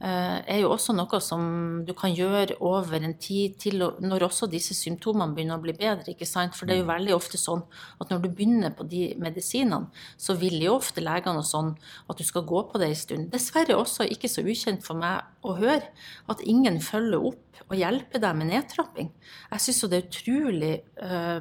eh, 0.03 0.38
er 0.43 0.60
jo 0.60 0.74
også 0.74 0.93
noe 0.98 1.19
som 1.24 1.46
du 1.88 1.93
kan 1.98 2.12
gjøre 2.13 2.60
over 2.60 3.00
en 3.00 3.15
tid 3.24 3.55
til 3.63 3.79
når 3.79 4.27
også 4.27 4.50
disse 4.51 4.75
symptomene 4.77 5.34
begynner 5.34 5.57
å 5.57 5.63
bli 5.63 5.74
bedre. 5.79 6.12
ikke 6.12 6.27
sant? 6.27 6.60
For 6.60 6.67
det 6.67 6.75
er 6.75 6.84
jo 6.84 6.89
mm. 6.89 6.93
veldig 6.93 7.15
ofte 7.15 7.39
sånn 7.41 7.63
at 8.03 8.12
når 8.12 8.27
du 8.27 8.29
begynner 8.29 8.75
på 8.75 8.86
de 8.91 9.10
medisinene, 9.24 9.88
så 10.19 10.36
vil 10.38 10.60
jo 10.62 10.75
ofte 10.75 11.01
legene 11.01 11.41
og 11.41 11.48
sånn 11.48 11.74
at 12.05 12.19
du 12.19 12.27
skal 12.27 12.46
gå 12.46 12.67
på 12.67 12.84
det 12.84 12.91
en 12.91 13.01
stund. 13.07 13.31
Dessverre 13.34 13.79
også 13.79 14.10
ikke 14.12 14.31
så 14.31 14.43
ukjent 14.43 14.86
for 14.86 15.00
meg 15.00 15.24
å 15.48 15.55
høre 15.57 15.86
at 16.27 16.43
ingen 16.43 16.81
følger 16.84 17.31
opp 17.31 17.63
og 17.72 17.77
hjelper 17.79 18.22
deg 18.22 18.38
med 18.38 18.51
nedtrapping. 18.51 19.13
Jeg 19.50 19.63
syns 19.63 19.81
jo 19.81 19.89
det 19.89 20.03
er 20.03 20.12
utrolig 20.12 20.75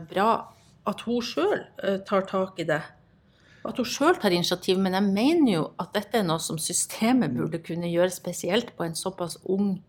bra 0.09 0.31
at 0.87 1.01
hun 1.07 1.23
sjøl 1.25 1.65
eh, 1.83 1.99
tar 2.07 2.27
tak 2.31 2.61
i 2.63 2.67
det. 2.69 2.81
At 3.67 3.77
hun 3.81 3.89
sjøl 3.91 4.17
tar 4.23 4.31
initiativ. 4.37 4.79
Men 4.79 4.95
jeg 4.95 5.03
mener 5.11 5.53
jo 5.53 5.63
at 5.83 5.93
dette 5.97 6.21
er 6.21 6.27
noe 6.29 6.39
som 6.43 6.59
systemet 6.63 7.35
burde 7.35 7.59
kunne 7.67 7.91
gjøre 7.91 8.13
spesielt 8.15 8.75
på 8.79 8.87
en 8.87 8.95
såpass 8.95 9.39
ung 9.51 9.81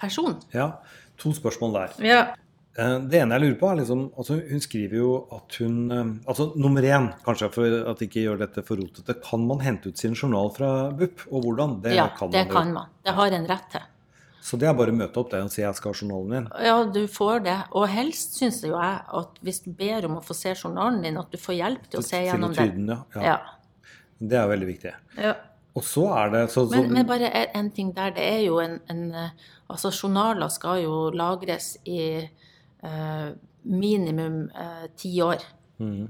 person. 0.00 0.38
Ja, 0.56 0.70
to 1.20 1.34
spørsmål 1.36 1.74
der. 1.76 1.98
Ja. 2.08 2.20
Eh, 2.78 2.96
Det 3.10 3.18
ene 3.20 3.34
jeg 3.36 3.42
lurer 3.42 3.58
på, 3.60 3.68
er 3.68 3.80
liksom 3.82 4.04
altså 4.16 4.36
Hun 4.48 4.60
skriver 4.62 4.96
jo 4.96 5.08
at 5.34 5.56
hun 5.58 5.90
eh, 5.90 6.12
Altså 6.30 6.52
nummer 6.56 6.80
én, 6.86 7.08
kanskje 7.26 7.48
for 7.52 7.78
at 7.90 8.00
ikke 8.06 8.22
gjør 8.22 8.38
dette 8.46 8.62
for 8.64 8.78
rotete, 8.80 9.16
kan 9.26 9.42
man 9.46 9.60
hente 9.60 9.90
ut 9.90 9.98
sin 9.98 10.14
journal 10.14 10.52
fra 10.54 10.68
BUP? 10.94 11.26
Og 11.32 11.42
hvordan? 11.44 11.80
Det 11.82 11.96
Ja, 11.98 12.08
kan 12.16 12.30
det 12.30 12.46
man 12.46 12.54
kan 12.54 12.72
man. 12.72 12.86
Det 13.04 13.12
har 13.18 13.26
en 13.36 13.46
rett 13.50 13.68
til. 13.74 13.82
Så 14.40 14.56
det 14.58 14.68
er 14.70 14.74
bare 14.74 14.92
å 14.92 14.96
møte 14.96 15.20
opp 15.20 15.30
det 15.34 15.42
og 15.44 15.50
si 15.52 15.60
jeg 15.62 15.76
skal 15.76 15.92
ha 15.92 15.98
journalen 16.00 16.30
min. 16.32 16.46
Ja, 16.64 16.78
du 16.84 17.02
får 17.12 17.42
det. 17.44 17.56
Og 17.76 17.86
helst 17.92 18.38
syns 18.40 18.62
jeg 18.64 18.72
at 19.20 19.40
hvis 19.44 19.60
du 19.66 19.70
ber 19.76 20.06
om 20.08 20.16
å 20.16 20.22
få 20.24 20.34
se 20.34 20.54
journalen 20.54 21.02
din, 21.04 21.18
at 21.20 21.30
du 21.30 21.36
får 21.38 21.58
hjelp 21.58 21.86
til 21.92 22.00
å 22.00 22.06
se 22.06 22.22
gjennom 22.24 22.54
den. 22.56 22.88
ja. 22.88 22.98
ja. 23.14 23.22
Ja. 23.30 23.38
Det 24.20 24.36
er 24.36 24.48
veldig 24.50 24.68
viktig. 24.74 24.92
ja. 25.20 25.34
Og 25.78 25.84
så 25.86 26.02
er 26.18 26.32
det 26.32 26.40
så, 26.50 26.64
så, 26.66 26.74
Men, 26.74 26.88
men 26.92 27.06
bare 27.06 27.28
en- 27.54 27.70
ting 27.70 27.92
der. 27.94 28.10
Det 28.10 28.24
er 28.26 28.40
jo 28.42 28.58
en, 28.58 28.80
en 28.90 29.30
Altså, 29.70 29.92
journaler 29.94 30.48
skal 30.50 30.80
jo 30.82 31.10
lagres 31.14 31.76
i 31.86 32.00
eh, 32.82 33.28
minimum 33.64 34.50
eh, 34.50 34.88
ti 34.96 35.12
år. 35.22 35.44
Mhm. 35.78 36.08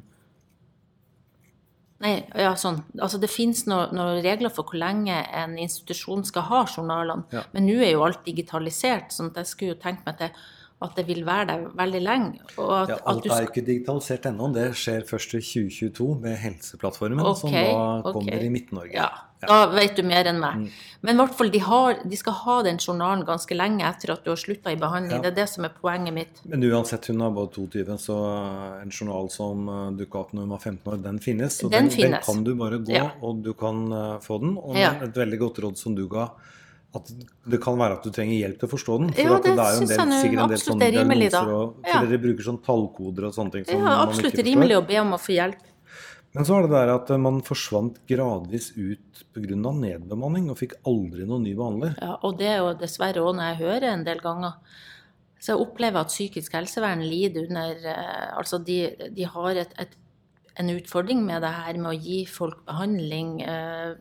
Nei, 2.00 2.14
ja, 2.32 2.54
sånn. 2.56 2.78
Altså, 2.96 3.18
det 3.20 3.28
finnes 3.28 3.66
noen 3.68 3.92
noen 3.96 4.22
regler 4.24 4.52
for 4.54 4.64
hvor 4.68 4.80
lenge 4.80 5.18
en 5.36 5.58
institusjon 5.60 6.24
skal 6.24 6.46
ha 6.48 6.62
journalene. 6.64 7.26
Ja. 7.34 7.44
Men 7.52 7.68
nå 7.68 7.76
er 7.84 7.92
jo 7.92 8.06
alt 8.06 8.24
digitalisert, 8.24 9.12
sånn 9.12 9.28
at 9.34 9.42
jeg 9.42 9.50
skulle 9.50 9.74
jo 9.74 9.82
tenkt 9.82 10.08
meg 10.08 10.16
til 10.22 10.32
at 10.80 10.96
det 10.96 11.04
vil 11.10 11.26
være 11.28 11.46
der 11.50 11.64
veldig 11.76 12.00
lenge. 12.00 12.44
Og 12.56 12.70
at, 12.72 12.94
ja, 12.94 13.00
alt 13.10 13.24
du 13.24 13.28
er 13.28 13.42
jo 13.44 13.50
ikke 13.50 13.66
digitalisert 13.66 14.30
ennå. 14.30 14.48
Det 14.56 14.70
skjer 14.80 15.04
først 15.08 15.34
i 15.36 15.42
2022 15.44 16.06
med 16.22 16.38
Helseplattformen, 16.40 17.20
som 17.36 17.52
Ok, 17.52 17.58
da 17.58 17.74
kommer 18.06 18.14
kommer 18.16 18.46
i 18.46 18.52
Midt-Norge. 18.54 18.94
Ja, 18.96 19.10
da 19.48 19.66
vet 19.72 19.96
du 19.96 20.02
mer 20.04 20.28
enn 20.28 20.40
meg. 20.40 20.56
Mm. 20.60 20.68
Men 21.00 21.16
i 21.16 21.18
hvert 21.22 21.36
fall, 21.38 21.50
de, 21.50 21.60
har, 21.64 21.96
de 22.04 22.16
skal 22.20 22.34
ha 22.42 22.56
den 22.66 22.76
journalen 22.78 23.24
ganske 23.24 23.56
lenge 23.56 23.86
etter 23.88 24.12
at 24.12 24.24
du 24.24 24.30
har 24.34 24.36
slutta 24.40 24.72
i 24.72 24.76
behandling. 24.76 25.16
Ja. 25.16 25.22
Det 25.24 25.30
er 25.32 25.38
det 25.38 25.48
som 25.48 25.64
er 25.64 25.72
poenget 25.80 26.12
mitt. 26.12 26.42
Men 26.44 26.62
uansett, 26.68 27.08
hun 27.08 27.22
har 27.24 27.32
bare 27.32 27.48
22, 27.54 27.96
så 28.02 28.18
en 28.82 28.92
journal 28.92 29.30
som 29.32 29.64
uh, 29.68 29.90
dukka 29.96 30.20
opp 30.20 30.34
når 30.36 30.44
hun 30.44 30.54
var 30.56 30.60
15 30.60 30.92
år, 30.92 31.02
den 31.08 31.18
finnes. 31.24 31.56
Så 31.62 31.70
Den 31.72 31.88
den, 31.88 31.94
finnes. 31.96 32.26
kan 32.26 32.44
du 32.44 32.54
bare 32.54 32.82
gå, 32.84 32.92
Ja. 32.92 33.10
og 33.22 33.40
du 33.42 33.54
kan 33.54 33.80
eh, 33.92 34.18
få 34.20 34.40
den. 34.44 34.56
Og 34.58 34.76
Ja. 34.76 34.92
et 35.00 35.16
veldig 35.16 35.38
godt 35.38 35.58
råd 35.64 35.78
som 35.78 35.94
du 35.94 36.06
ga, 36.08 36.28
at 36.92 37.06
det 37.46 37.62
kan 37.62 37.78
være 37.78 37.96
at 37.96 38.02
du 38.04 38.10
trenger 38.10 38.34
hjelp 38.34 38.58
til 38.60 38.68
å 38.68 38.72
forstå 38.72 38.98
den. 38.98 39.12
For 39.14 39.22
Ja, 39.22 39.36
det 39.38 39.42
det 39.44 39.50
er 39.50 39.56
jo 39.56 39.80
en 39.80 39.86
del, 39.86 39.98
jeg 40.10 40.22
sikkert 40.24 40.42
en 40.42 40.48
del 40.50 40.58
sånne 40.58 40.82
er 40.82 40.90
diagnoser 40.98 41.52
og 41.54 41.74
Ja. 41.86 42.00
For 42.00 42.06
dere 42.06 42.18
bruker 42.26 42.44
sånn 42.44 42.60
tallkoder 42.66 43.24
og 43.28 43.32
sånne 43.34 43.52
ting 43.52 43.64
som 43.64 43.80
Ja, 43.80 44.02
absolutt 44.04 44.34
rimelig 44.44 44.76
å 44.76 44.86
be 44.86 44.98
om 45.00 45.12
å 45.12 45.20
få 45.22 45.32
hjelp. 45.38 45.69
Men 46.36 46.46
så 46.46 46.56
er 46.56 46.66
det 46.66 46.74
der 46.76 46.92
at 46.92 47.08
man 47.18 47.40
forsvant 47.42 47.96
gradvis 48.06 48.70
ut 48.76 49.24
pga. 49.34 49.56
nedbemanning, 49.56 50.50
og 50.50 50.60
fikk 50.60 50.76
aldri 50.86 51.26
noen 51.26 51.42
ny 51.42 51.56
behandler. 51.58 51.96
Ja, 51.98 52.18
og 52.22 52.38
det 52.38 52.52
er 52.52 52.60
jo 52.62 52.76
dessverre 52.78 53.24
òg 53.24 53.34
når 53.34 53.50
jeg 53.50 53.60
hører 53.64 53.88
en 53.90 54.04
del 54.06 54.22
ganger. 54.22 54.60
Så 55.40 55.54
jeg 55.54 55.64
opplever 55.64 56.04
at 56.04 56.12
psykisk 56.12 56.54
helsevern 56.54 57.02
lider 57.02 57.48
under 57.48 57.88
eh, 57.88 58.28
Altså, 58.36 58.60
de, 58.62 58.92
de 59.16 59.26
har 59.26 59.58
et, 59.62 59.72
et, 59.80 59.96
en 60.60 60.70
utfordring 60.76 61.24
med 61.24 61.42
det 61.42 61.50
her 61.56 61.80
med 61.80 61.90
å 61.90 61.98
gi 61.98 62.20
folk 62.28 62.60
behandling 62.68 63.40
eh, 63.42 63.96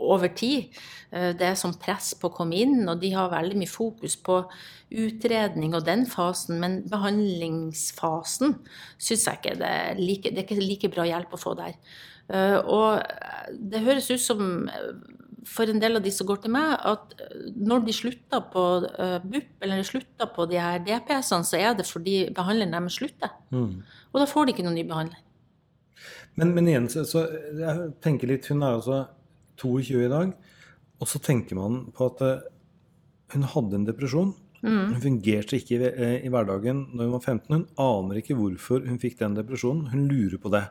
over 0.00 0.32
tid. 0.36 0.76
Eh, 1.10 1.30
det 1.36 1.46
er 1.46 1.58
sånn 1.58 1.76
press 1.80 2.12
på 2.18 2.30
å 2.30 2.34
komme 2.34 2.58
inn, 2.60 2.82
og 2.88 3.00
de 3.02 3.12
har 3.14 3.32
veldig 3.32 3.58
mye 3.60 3.70
fokus 3.70 4.16
på 4.16 4.42
utredning 4.90 5.76
og 5.78 5.86
den 5.86 6.06
fasen, 6.10 6.58
men 6.62 6.80
behandlingsfasen 6.90 8.56
syns 8.98 9.26
jeg 9.28 9.38
ikke 9.38 9.58
det 9.60 9.70
er 9.70 10.00
like, 10.00 10.32
det 10.32 10.42
er 10.42 10.48
ikke 10.48 10.62
like 10.64 10.92
bra 10.96 11.06
hjelp 11.06 11.36
å 11.36 11.40
få 11.40 11.54
der. 11.58 11.78
Eh, 12.30 12.58
Og 12.58 13.02
det 13.54 13.84
høres 13.86 14.10
ut 14.10 14.22
som 14.22 14.68
eh, 14.68 14.92
for 15.46 15.70
en 15.70 15.80
del 15.80 15.96
av 15.96 16.04
de 16.04 16.12
som 16.12 16.28
går 16.28 16.42
til 16.44 16.52
meg, 16.54 16.74
at 16.86 17.14
eh, 17.16 17.48
når 17.56 17.86
de 17.86 17.94
slutter 17.96 18.44
på 18.52 18.66
eh, 18.90 19.16
BUP, 19.24 19.50
eller 19.64 19.86
slutter 19.86 20.30
på 20.34 20.46
de 20.50 20.60
her 20.60 20.82
DPS-ene, 20.84 21.46
så 21.46 21.58
er 21.60 21.74
det 21.78 21.88
fordi 21.88 22.22
behandleren 22.36 22.74
deres 22.76 22.98
slutter. 23.00 23.32
Mm. 23.54 23.80
Og 24.12 24.20
da 24.22 24.28
får 24.28 24.46
de 24.46 24.54
ikke 24.54 24.66
noen 24.66 24.78
ny 24.78 24.86
behandler. 24.88 25.22
Men, 26.38 26.52
men 26.56 26.68
igjen, 26.70 26.88
så, 26.92 27.04
så 27.08 27.24
jeg 27.58 27.88
tenker 28.00 28.30
litt 28.30 28.46
Hun 28.48 28.62
er 28.62 28.76
altså 28.78 29.00
22 29.60 30.04
i 30.06 30.10
dag, 30.12 30.32
og 31.00 31.08
så 31.08 31.20
tenker 31.22 31.56
man 31.58 31.82
på 31.96 32.08
at 32.10 32.22
eh, 32.26 32.46
hun 33.34 33.46
hadde 33.54 33.78
en 33.78 33.86
depresjon. 33.88 34.32
Mm. 34.60 34.90
Hun 34.92 35.00
fungerte 35.00 35.56
ikke 35.56 35.78
i, 35.78 35.88
eh, 35.88 36.16
i 36.26 36.32
hverdagen 36.32 36.82
når 36.92 37.06
hun 37.06 37.14
var 37.14 37.24
15. 37.24 37.48
Hun 37.54 37.66
aner 37.80 38.20
ikke 38.20 38.36
hvorfor 38.36 38.82
hun 38.84 38.98
fikk 39.00 39.18
den 39.22 39.38
depresjonen. 39.38 39.86
Hun 39.94 40.08
lurer 40.10 40.36
på 40.42 40.52
det. 40.52 40.66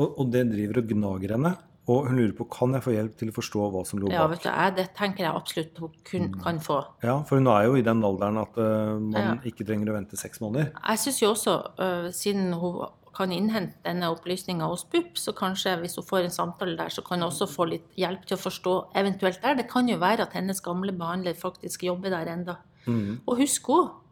Og, 0.00 0.18
og 0.20 0.32
det 0.34 0.48
driver 0.50 0.82
og 0.82 0.90
gnager 0.90 1.36
henne. 1.36 1.52
Og 1.86 2.08
hun 2.08 2.16
lurer 2.18 2.32
på 2.34 2.48
kan 2.50 2.72
jeg 2.74 2.82
få 2.82 2.92
hjelp 2.96 3.12
til 3.20 3.28
å 3.30 3.34
forstå 3.36 3.66
hva 3.70 3.84
som 3.86 4.00
lå 4.02 4.08
Ja, 4.10 4.24
bak. 4.26 4.32
vet 4.34 4.42
du, 4.42 4.48
jeg, 4.50 4.72
det 4.74 4.86
tenker 4.98 5.22
jeg 5.22 5.38
absolutt 5.38 5.78
hun 5.78 5.92
kun, 6.08 6.24
kan 6.42 6.58
få. 6.58 6.80
Ja, 7.06 7.20
For 7.28 7.38
hun 7.38 7.46
er 7.52 7.68
jo 7.68 7.76
i 7.78 7.84
den 7.86 8.02
alderen 8.08 8.40
at 8.42 8.58
uh, 8.58 8.96
man 8.98 9.20
Ja. 9.22 9.34
ikke 9.46 9.62
trenger 9.68 9.92
å 9.92 9.94
vente 9.94 10.18
seks 10.18 10.42
måneder. 10.42 10.72
Jeg 10.74 11.02
syns 11.04 11.20
jo 11.22 11.30
også, 11.30 11.54
uh, 11.78 12.08
siden 12.10 12.50
hun 12.58 12.80
kan 13.16 13.32
innhente 13.32 13.80
denne 13.84 14.10
opplysninga 14.12 14.68
hos 14.68 14.84
BUP, 14.92 15.16
så 15.16 15.32
kanskje 15.36 15.76
hvis 15.80 15.96
hun 15.96 16.06
får 16.06 16.26
en 16.26 16.34
samtale 16.34 16.76
der, 16.78 16.92
så 16.92 17.02
kan 17.04 17.22
hun 17.22 17.30
også 17.30 17.48
få 17.48 17.68
litt 17.70 17.96
hjelp 17.96 18.26
til 18.28 18.36
å 18.36 18.42
forstå 18.44 18.74
eventuelt 19.00 19.40
der. 19.42 19.56
Det 19.58 19.68
kan 19.70 19.88
jo 19.88 19.96
være 20.02 20.26
at 20.26 20.36
hennes 20.36 20.60
gamle 20.64 20.92
behandler 20.96 21.38
faktisk 21.38 21.86
jobber 21.88 22.12
der 22.12 22.32
enda. 22.34 22.58
Mm. 22.86 23.22
Og 23.26 23.40
husk 23.40 23.72
henne. 23.72 24.02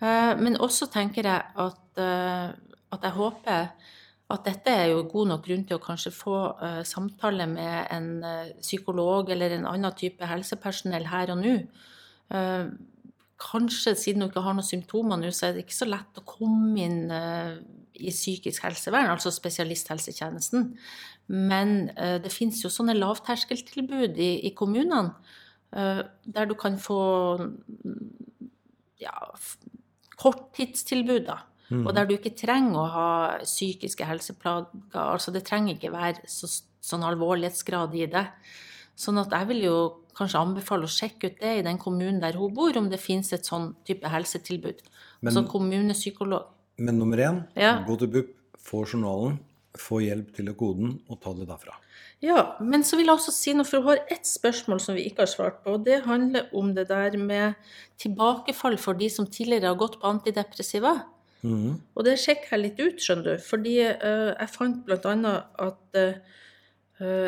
Eh, 0.00 0.34
Men 0.36 0.56
også 0.60 0.90
tenker 0.92 1.24
jeg 1.24 1.42
at, 1.56 1.98
eh, 1.98 2.48
at 2.92 3.02
jeg 3.02 3.12
håper 3.12 3.68
at 4.28 4.42
dette 4.44 4.70
er 4.70 4.88
jo 4.90 5.06
god 5.06 5.28
nok 5.28 5.44
grunn 5.46 5.64
til 5.64 5.78
å 5.78 5.84
kanskje 5.84 6.10
få 6.10 6.38
eh, 6.60 6.82
samtale 6.82 7.46
med 7.46 7.86
en 7.94 8.10
psykolog 8.60 9.30
eller 9.30 9.54
en 9.54 9.66
annen 9.70 9.94
type 9.94 10.26
helsepersonell 10.26 11.06
her 11.06 11.30
og 11.30 11.38
nå. 11.44 11.56
Kanskje 13.38 13.94
siden 13.94 14.22
hun 14.22 14.30
ikke 14.30 14.42
har 14.42 14.56
noen 14.56 14.66
symptomer 14.66 15.20
nå, 15.20 15.30
så 15.30 15.46
er 15.46 15.54
det 15.54 15.66
ikke 15.66 15.78
så 15.78 15.86
lett 15.86 16.18
å 16.18 16.24
komme 16.26 16.80
inn 16.82 17.12
i 17.98 18.12
psykisk 18.12 18.62
helsevern, 18.66 19.10
altså 19.12 19.32
spesialisthelsetjenesten. 19.34 20.70
Men 21.28 21.90
eh, 21.96 22.18
det 22.22 22.32
finnes 22.34 22.62
jo 22.64 22.70
sånne 22.72 22.96
lavterskeltilbud 22.98 24.18
i, 24.18 24.30
i 24.46 24.54
kommunene, 24.56 25.14
eh, 25.72 26.02
der 26.24 26.48
du 26.50 26.54
kan 26.58 26.78
få 26.82 27.00
ja, 29.02 29.16
korttidstilbud, 30.16 31.26
da. 31.28 31.42
Og 31.82 31.90
der 31.96 32.06
du 32.06 32.14
ikke 32.14 32.30
trenger 32.38 32.78
å 32.78 32.86
ha 32.94 33.08
psykiske 33.42 34.06
helseplager. 34.06 34.68
Altså 34.94 35.32
det 35.34 35.42
trenger 35.48 35.74
ikke 35.74 35.90
være 35.90 36.28
så, 36.30 36.46
sånn 36.78 37.02
alvorlighetsgrad 37.02 37.96
i 37.98 38.06
det. 38.12 38.22
Sånn 38.96 39.18
at 39.18 39.34
jeg 39.34 39.48
vil 39.50 39.64
jo 39.64 39.78
kanskje 40.16 40.40
anbefale 40.40 40.86
å 40.86 40.92
sjekke 40.92 41.32
ut 41.32 41.40
det 41.42 41.56
i 41.58 41.64
den 41.66 41.80
kommunen 41.82 42.22
der 42.22 42.38
hun 42.38 42.54
bor, 42.54 42.76
om 42.78 42.86
det 42.88 43.02
finnes 43.02 43.32
et 43.34 43.48
sånn 43.48 43.74
type 43.84 44.06
helsetilbud. 44.08 44.78
Men- 45.20 45.32
altså 45.32 45.42
kommunepsykolog. 45.50 46.46
Men 46.78 46.98
nummer 46.98 47.18
én, 47.18 47.42
Ja. 47.54 47.84
gå 47.86 47.98
til 47.98 48.08
BUP, 48.08 48.32
få 48.58 48.84
journalen, 48.84 49.38
få 49.76 50.00
hjelp 50.00 50.34
til 50.34 50.48
å 50.48 50.56
kode 50.56 50.80
den, 50.80 51.00
og 51.08 51.20
ta 51.20 51.32
det 51.32 51.48
derfra. 51.48 51.74
Ja, 52.20 52.56
men 52.60 52.82
så 52.82 52.96
vil 52.96 53.06
jeg 53.06 53.18
også 53.18 53.32
si 53.32 53.52
noe, 53.52 53.64
for 53.64 53.80
hun 53.80 53.92
har 53.92 54.06
ett 54.10 54.24
spørsmål 54.24 54.80
som 54.80 54.96
vi 54.96 55.04
ikke 55.08 55.24
har 55.24 55.26
svart 55.26 55.62
på, 55.64 55.74
og 55.76 55.84
det 55.84 56.04
handler 56.04 56.48
om 56.56 56.74
det 56.74 56.88
der 56.88 57.16
med 57.16 57.54
tilbakefall 57.98 58.78
for 58.78 58.94
de 58.94 59.08
som 59.12 59.26
tidligere 59.26 59.68
har 59.68 59.76
gått 59.76 60.00
på 60.00 60.08
antidepressiva. 60.08 61.04
Mm. 61.42 61.76
Og 61.94 62.04
det 62.06 62.16
sjekker 62.18 62.56
jeg 62.56 62.62
litt 62.62 62.80
ut, 62.80 63.02
skjønner 63.02 63.36
du. 63.36 63.44
Fordi 63.44 63.76
uh, 63.84 64.32
jeg 64.32 64.52
fant 64.54 64.80
bl.a. 64.86 65.34
at 65.66 66.00
eh, 66.00 66.18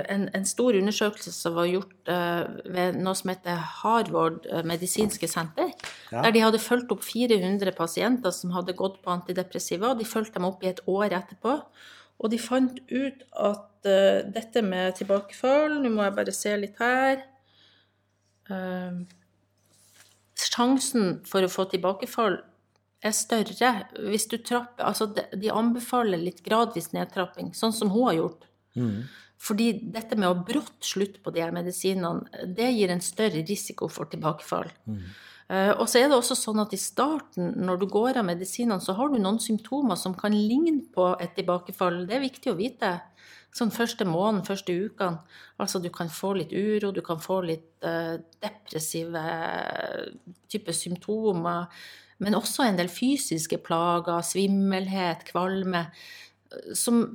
en, 0.08 0.28
en 0.32 0.46
stor 0.48 0.76
undersøkelse 0.78 1.32
som 1.34 1.56
var 1.58 1.66
gjort 1.68 2.08
eh, 2.08 2.44
ved 2.72 2.96
noe 3.02 3.12
som 3.18 3.28
heter 3.28 3.58
Harvard 3.82 4.46
eh, 4.48 4.62
medisinske 4.64 5.28
senter, 5.28 5.74
Ja. 6.10 6.22
der 6.24 6.32
de 6.32 6.40
hadde 6.40 6.60
fulgt 6.62 6.92
opp 6.94 7.04
400 7.04 7.74
pasienter 7.76 8.32
som 8.32 8.54
hadde 8.56 8.72
gått 8.72 9.02
på 9.04 9.12
antidepressiva. 9.12 9.92
De 9.98 10.08
fulgte 10.08 10.38
dem 10.38 10.48
opp 10.48 10.64
i 10.64 10.70
et 10.72 10.80
år 10.88 11.12
etterpå. 11.12 11.58
Og 12.18 12.32
de 12.32 12.38
fant 12.40 12.80
ut 12.90 13.20
at 13.36 13.86
uh, 13.86 14.24
dette 14.34 14.62
med 14.66 14.96
tilbakefall 14.98 15.76
Nå 15.78 15.92
må 15.94 16.02
jeg 16.02 16.16
bare 16.16 16.32
se 16.34 16.56
litt 16.58 16.80
her. 16.82 17.20
Uh, 18.50 19.04
sjansen 20.34 21.20
for 21.28 21.44
å 21.46 21.52
få 21.52 21.68
tilbakefall 21.70 22.40
er 23.04 23.14
større 23.14 23.72
hvis 24.08 24.26
du 24.32 24.38
trapper 24.42 24.88
Altså, 24.88 25.06
de, 25.14 25.52
anbefaler 25.52 26.18
litt 26.18 26.42
gradvis 26.42 26.90
nedtrapping, 26.96 27.52
sånn 27.54 27.76
som 27.76 27.92
hun 27.94 28.08
har 28.08 28.18
gjort. 28.18 28.48
Mhm. 28.74 29.02
Fordi 29.38 29.70
dette 29.94 30.18
med 30.18 30.28
å 30.28 30.42
brått 30.42 30.82
slutte 30.84 31.22
på 31.22 31.30
de 31.34 31.44
her 31.44 31.54
medisinene, 31.54 32.26
det 32.56 32.72
gir 32.74 32.90
en 32.90 33.02
større 33.04 33.44
risiko 33.46 33.86
for 33.92 34.10
tilbakefall. 34.10 34.72
Eh, 35.48 35.70
og 35.78 35.86
så 35.88 36.02
er 36.02 36.10
det 36.10 36.18
også 36.18 36.36
sånn 36.36 36.60
at 36.60 36.74
i 36.76 36.80
starten, 36.80 37.54
når 37.64 37.80
du 37.80 37.86
går 37.88 38.18
av 38.20 38.26
medisinene, 38.28 38.82
så 38.84 38.96
har 38.98 39.08
du 39.08 39.16
noen 39.20 39.38
symptomer 39.40 39.96
som 39.96 40.16
kan 40.18 40.34
ligne 40.34 40.82
på 40.94 41.12
et 41.22 41.32
tilbakefall. 41.38 42.02
Det 42.08 42.18
er 42.18 42.26
viktig 42.26 42.52
å 42.52 42.58
vite. 42.58 42.90
Sånn 43.54 43.72
første 43.72 44.04
måneden, 44.04 44.44
første 44.44 44.74
ukene. 44.74 45.22
Altså 45.62 45.80
du 45.80 45.88
kan 45.94 46.10
få 46.12 46.34
litt 46.36 46.52
uro, 46.52 46.90
du 46.92 47.00
kan 47.06 47.22
få 47.22 47.40
litt 47.46 47.70
uh, 47.86 48.18
depressive 48.44 49.22
type 50.52 50.74
symptomer. 50.76 51.70
Men 52.20 52.36
også 52.36 52.66
en 52.66 52.76
del 52.76 52.90
fysiske 52.92 53.60
plager, 53.64 54.20
svimmelhet, 54.26 55.24
kvalme, 55.30 55.86
eh, 56.52 56.74
som 56.76 57.06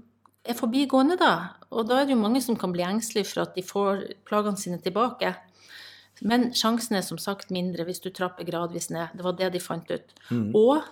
er 0.44 0.58
forbigående, 0.58 1.18
da. 1.20 1.34
Og 1.72 1.88
da 1.90 2.02
er 2.02 2.08
det 2.08 2.16
jo 2.16 2.22
mange 2.22 2.42
som 2.44 2.58
kan 2.60 2.74
bli 2.74 2.84
engstelige 2.86 3.30
for 3.32 3.46
at 3.46 3.56
de 3.56 3.64
får 3.66 4.04
plagene 4.28 4.60
sine 4.60 4.80
tilbake. 4.84 5.34
Men 6.22 6.52
sjansen 6.56 6.98
er 6.98 7.06
som 7.06 7.18
sagt 7.18 7.52
mindre 7.52 7.86
hvis 7.88 8.04
du 8.04 8.12
trapper 8.14 8.48
gradvis 8.48 8.90
ned. 8.94 9.16
Det 9.16 9.26
var 9.26 9.38
det 9.40 9.54
de 9.56 9.64
fant 9.64 9.90
ut. 9.92 10.14
Og 10.56 10.84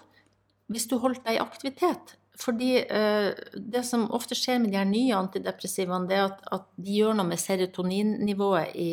hvis 0.72 0.88
du 0.88 0.98
holdt 0.98 1.24
deg 1.28 1.38
i 1.38 1.44
aktivitet. 1.44 2.16
Fordi 2.42 2.72
eh, 2.82 3.32
det 3.54 3.84
som 3.86 4.08
ofte 4.16 4.36
skjer 4.40 4.62
med 4.64 4.72
de 4.72 4.80
her 4.80 4.88
nye 4.88 5.18
antidepressivene, 5.18 6.08
det 6.10 6.18
er 6.18 6.30
at, 6.30 6.40
at 6.58 6.70
de 6.80 6.96
gjør 7.02 7.18
noe 7.20 7.28
med 7.28 7.42
serotoninnivået 7.42 8.76
i 8.76 8.92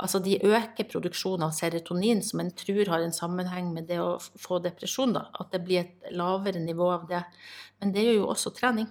Altså 0.00 0.16
de 0.24 0.38
øker 0.40 0.86
produksjonen 0.88 1.42
av 1.44 1.50
serotonin, 1.52 2.22
som 2.24 2.40
en 2.40 2.50
tror 2.56 2.88
har 2.88 3.02
en 3.04 3.12
sammenheng 3.12 3.66
med 3.74 3.84
det 3.90 3.98
å 4.00 4.14
få 4.16 4.56
depresjon. 4.64 5.12
da, 5.12 5.26
At 5.36 5.50
det 5.52 5.60
blir 5.66 5.82
et 5.82 6.14
lavere 6.16 6.62
nivå 6.62 6.86
av 6.88 7.04
det. 7.10 7.20
Men 7.82 7.92
det 7.92 8.06
gjør 8.06 8.16
jo 8.22 8.30
også 8.32 8.54
trening. 8.56 8.88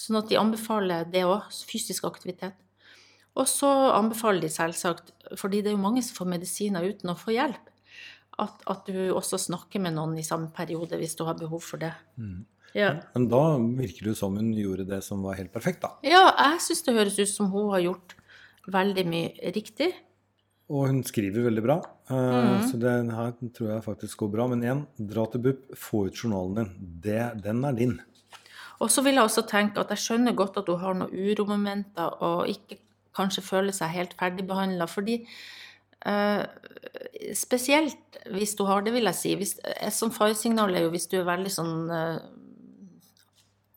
Sånn 0.00 0.16
at 0.22 0.30
de 0.30 0.38
anbefaler 0.40 1.04
det 1.12 1.26
òg, 1.28 1.50
fysisk 1.68 2.06
aktivitet. 2.08 2.54
Og 3.38 3.46
så 3.50 3.68
anbefaler 3.94 4.40
de 4.46 4.48
selvsagt, 4.52 5.12
fordi 5.38 5.60
det 5.62 5.70
er 5.70 5.76
jo 5.76 5.82
mange 5.82 6.02
som 6.02 6.16
får 6.22 6.30
medisiner 6.32 6.86
uten 6.88 7.12
å 7.12 7.18
få 7.20 7.34
hjelp, 7.36 7.68
at, 8.40 8.62
at 8.72 8.88
du 8.88 9.10
også 9.12 9.36
snakker 9.38 9.82
med 9.84 9.94
noen 9.98 10.16
i 10.18 10.24
samme 10.26 10.48
periode 10.56 10.96
hvis 10.98 11.14
du 11.18 11.26
har 11.28 11.36
behov 11.38 11.60
for 11.62 11.82
det. 11.82 11.92
Ja. 12.74 12.94
Men 13.14 13.28
da 13.28 13.42
virker 13.60 14.06
det 14.08 14.12
jo 14.14 14.18
som 14.22 14.36
hun 14.40 14.52
gjorde 14.56 14.86
det 14.88 15.02
som 15.04 15.22
var 15.26 15.36
helt 15.36 15.52
perfekt, 15.52 15.82
da. 15.84 15.92
ja, 16.06 16.24
jeg 16.38 16.62
syns 16.64 16.84
det 16.86 16.94
høres 16.96 17.18
ut 17.20 17.28
som 17.34 17.50
hun 17.52 17.68
har 17.74 17.82
gjort 17.84 18.14
veldig 18.70 19.04
mye 19.10 19.52
riktig. 19.54 19.90
Og 20.70 20.86
hun 20.86 21.00
skriver 21.02 21.48
veldig 21.48 21.64
bra, 21.66 21.80
Mhm. 22.10 22.68
så 22.70 22.78
det 22.78 22.90
her 23.14 23.32
tror 23.54 23.68
jeg 23.74 23.82
faktisk 23.84 24.18
går 24.22 24.30
bra. 24.32 24.46
Men 24.48 24.62
igjen, 24.62 24.86
dra 24.98 25.24
til 25.30 25.40
BUP, 25.44 25.64
få 25.78 26.06
ut 26.08 26.14
journalen 26.14 26.54
din. 26.60 26.70
Det, 27.02 27.42
den 27.42 27.64
er 27.64 27.72
din. 27.78 28.00
Og 28.80 28.90
så 28.90 29.04
vil 29.04 29.18
jeg 29.18 29.28
også 29.28 29.44
tenke 29.48 29.82
at 29.82 29.90
jeg 29.92 30.04
skjønner 30.04 30.36
godt 30.36 30.56
at 30.60 30.68
hun 30.70 30.80
har 30.80 30.96
noen 30.96 31.12
uromomenter 31.12 32.14
og 32.24 32.48
ikke 32.48 32.78
kanskje 33.16 33.44
føler 33.44 33.76
seg 33.76 33.92
helt 33.92 34.14
ferdigbehandla. 34.18 34.86
Fordi 34.88 35.18
eh, 36.08 36.42
spesielt 37.36 38.20
hvis 38.32 38.54
du 38.56 38.64
har 38.68 38.84
det, 38.84 38.94
vil 38.96 39.08
jeg 39.10 39.18
si. 39.18 39.34
Hvis, 39.38 39.56
et 39.64 39.96
sånt 39.96 40.16
faresignal 40.16 40.74
er 40.74 40.86
jo 40.86 40.94
hvis 40.94 41.08
du 41.12 41.18
er 41.20 41.28
veldig 41.28 41.56
sånn 41.60 41.74
eh, 41.94 42.20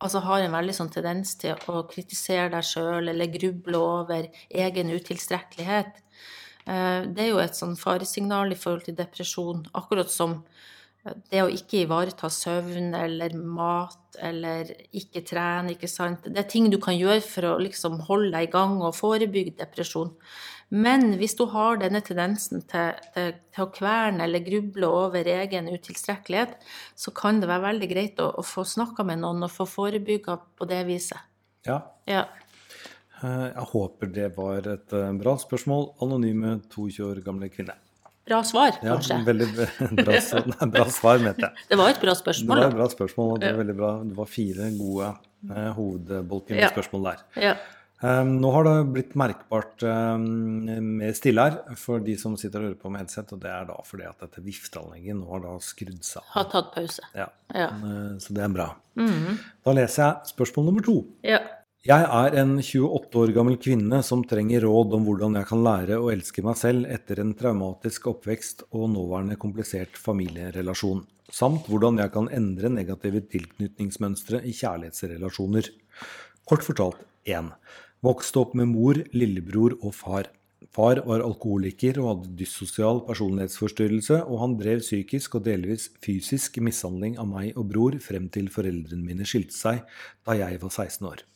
Altså 0.04 0.20
har 0.20 0.42
en 0.44 0.52
veldig 0.52 0.74
sånn 0.76 0.90
tendens 0.92 1.30
til 1.40 1.56
å 1.72 1.86
kritisere 1.88 2.50
deg 2.52 2.66
sjøl 2.68 3.08
eller 3.08 3.30
gruble 3.32 3.80
over 3.80 4.26
egen 4.52 4.90
utilstrekkelighet. 4.92 6.02
Eh, 6.68 7.06
det 7.08 7.24
er 7.24 7.30
jo 7.30 7.40
et 7.40 7.56
sånn 7.56 7.78
faresignal 7.80 8.52
i 8.52 8.58
forhold 8.60 8.84
til 8.90 8.98
depresjon. 8.98 9.62
Akkurat 9.80 10.12
som 10.12 10.42
det 11.04 11.42
å 11.44 11.50
ikke 11.52 11.82
ivareta 11.84 12.30
søvn 12.32 12.94
eller 12.96 13.34
mat 13.36 14.16
eller 14.24 14.70
ikke 14.96 15.24
trene, 15.28 15.74
ikke 15.74 15.90
sant. 15.92 16.30
Det 16.30 16.40
er 16.40 16.48
ting 16.50 16.70
du 16.72 16.78
kan 16.80 16.96
gjøre 16.96 17.20
for 17.26 17.50
å 17.50 17.60
liksom 17.60 18.00
holde 18.08 18.32
deg 18.38 18.48
i 18.48 18.52
gang 18.54 18.78
og 18.80 18.96
forebygge 18.96 19.58
depresjon. 19.60 20.14
Men 20.74 21.18
hvis 21.20 21.36
du 21.38 21.44
har 21.52 21.78
denne 21.82 22.00
tendensen 22.02 22.64
til, 22.70 22.96
til, 23.14 23.34
til 23.54 23.66
å 23.66 23.72
kverne 23.76 24.24
eller 24.26 24.42
gruble 24.46 24.88
over 24.90 25.28
egen 25.30 25.68
utilstrekkelighet, 25.70 26.56
så 26.98 27.14
kan 27.14 27.42
det 27.44 27.50
være 27.52 27.68
veldig 27.68 27.90
greit 27.92 28.24
å, 28.24 28.32
å 28.40 28.46
få 28.48 28.64
snakka 28.66 29.06
med 29.06 29.22
noen 29.22 29.46
og 29.46 29.54
få 29.54 29.68
forebygga 29.70 30.40
på 30.58 30.70
det 30.72 30.82
viset. 30.88 31.20
Ja. 31.68 31.82
Ja. 32.10 32.24
eh, 33.22 33.50
Jeg 33.52 33.68
håper 33.76 34.10
det 34.16 34.32
var 34.40 34.66
et 34.72 34.96
eh, 34.98 35.12
bra 35.20 35.36
spørsmål. 35.42 35.92
Anonyme 36.06 36.58
22 36.74 37.06
år 37.12 37.22
gamle 37.28 37.52
kvinne. 37.54 37.76
Bra 38.26 38.40
svar, 38.48 38.72
Ja, 38.82 38.94
kanskje. 38.96 39.18
veldig 39.28 39.48
bra, 39.56 39.66
nei, 40.54 40.70
bra 40.72 40.86
svar, 40.96 41.20
mente 41.20 41.44
jeg. 41.50 41.68
Det 41.70 41.78
var 41.78 41.90
et 41.92 42.00
bra 42.02 42.14
spørsmål. 42.16 42.56
Det 42.56 42.64
var 42.64 42.72
et 42.72 42.78
bra 42.80 42.90
spørsmål, 42.94 43.32
og 43.34 43.40
det 43.44 43.50
var 43.52 43.64
veldig 43.66 43.76
bra. 43.82 43.90
Det 44.08 44.16
var 44.22 44.30
fire 44.32 44.68
gode 44.78 45.10
eh, 45.52 45.72
hovedbolker 45.76 46.56
med 46.56 46.64
Ja. 46.64 46.70
spørsmål 46.72 47.10
der. 47.12 47.24
Ja. 47.50 47.56
Um, 48.04 48.34
nå 48.44 48.50
har 48.52 48.66
det 48.68 48.72
blitt 48.92 49.14
merkbart 49.16 49.84
um, 49.88 50.24
mer 51.00 51.14
stille 51.16 51.40
her 51.46 51.76
for 51.80 52.02
de 52.04 52.18
som 52.20 52.34
sitter 52.36 52.60
og 52.60 52.66
hører 52.68 52.80
på 52.82 52.90
med 52.92 53.00
headset, 53.00 53.30
og 53.32 53.40
det 53.40 53.48
er 53.48 53.64
da 53.70 53.78
fordi 53.88 54.04
at 54.10 54.20
dette 54.26 54.44
vifteanlegget 54.44 55.16
nå 55.22 55.30
har 55.30 55.40
da 55.46 55.54
skrudd 55.64 56.02
seg 56.04 56.20
av. 56.20 56.26
Har 56.34 56.50
tatt 56.52 56.74
pause. 56.76 57.06
Ja, 57.16 57.30
Ja. 57.56 57.70
eh, 57.72 58.18
så 58.20 58.36
det 58.36 58.44
er 58.44 58.52
bra. 58.52 58.66
Mhm. 59.00 59.38
Da 59.64 59.72
leser 59.80 60.04
jeg 60.04 60.34
spørsmål 60.34 60.66
nummer 60.68 60.84
to. 60.84 60.98
ja. 61.24 61.40
Jeg 61.84 62.06
er 62.08 62.36
en 62.40 62.54
28 62.64 63.18
år 63.20 63.32
gammel 63.36 63.58
kvinne 63.60 63.98
som 64.08 64.22
trenger 64.24 64.64
råd 64.64 64.94
om 64.96 65.02
hvordan 65.04 65.34
jeg 65.36 65.48
kan 65.50 65.64
lære 65.66 65.98
å 66.00 66.06
elske 66.14 66.40
meg 66.46 66.56
selv 66.56 66.86
etter 66.88 67.20
en 67.20 67.34
traumatisk 67.36 68.06
oppvekst 68.08 68.62
og 68.70 68.86
nåværende 68.94 69.36
komplisert 69.42 70.00
familierelasjon, 70.00 71.02
samt 71.28 71.68
hvordan 71.68 72.00
jeg 72.00 72.14
kan 72.14 72.30
endre 72.32 72.72
negative 72.72 73.26
tilknytningsmønstre 73.34 74.40
i 74.48 74.54
kjærlighetsrelasjoner. 74.62 75.68
Kort 76.48 76.64
fortalt 76.64 77.04
1. 77.28 77.52
Vokste 78.08 78.40
opp 78.46 78.56
med 78.56 78.72
mor, 78.72 79.02
lillebror 79.12 79.76
og 79.82 79.92
far. 79.98 80.32
Far 80.72 81.04
var 81.04 81.26
alkoholiker 81.28 82.00
og 82.00 82.10
hadde 82.14 82.34
dyssosial 82.46 83.04
personlighetsforstyrrelse, 83.10 84.22
og 84.24 84.40
han 84.46 84.56
drev 84.64 84.80
psykisk 84.88 85.36
og 85.36 85.44
delvis 85.52 85.92
fysisk 86.00 86.64
mishandling 86.64 87.20
av 87.20 87.28
meg 87.36 87.60
og 87.60 87.68
bror 87.76 88.00
frem 88.08 88.32
til 88.32 88.48
foreldrene 88.56 89.04
mine 89.04 89.28
skilte 89.28 89.60
seg 89.60 89.84
da 90.24 90.40
jeg 90.40 90.64
var 90.64 90.72
16 90.72 91.12
år. 91.12 91.28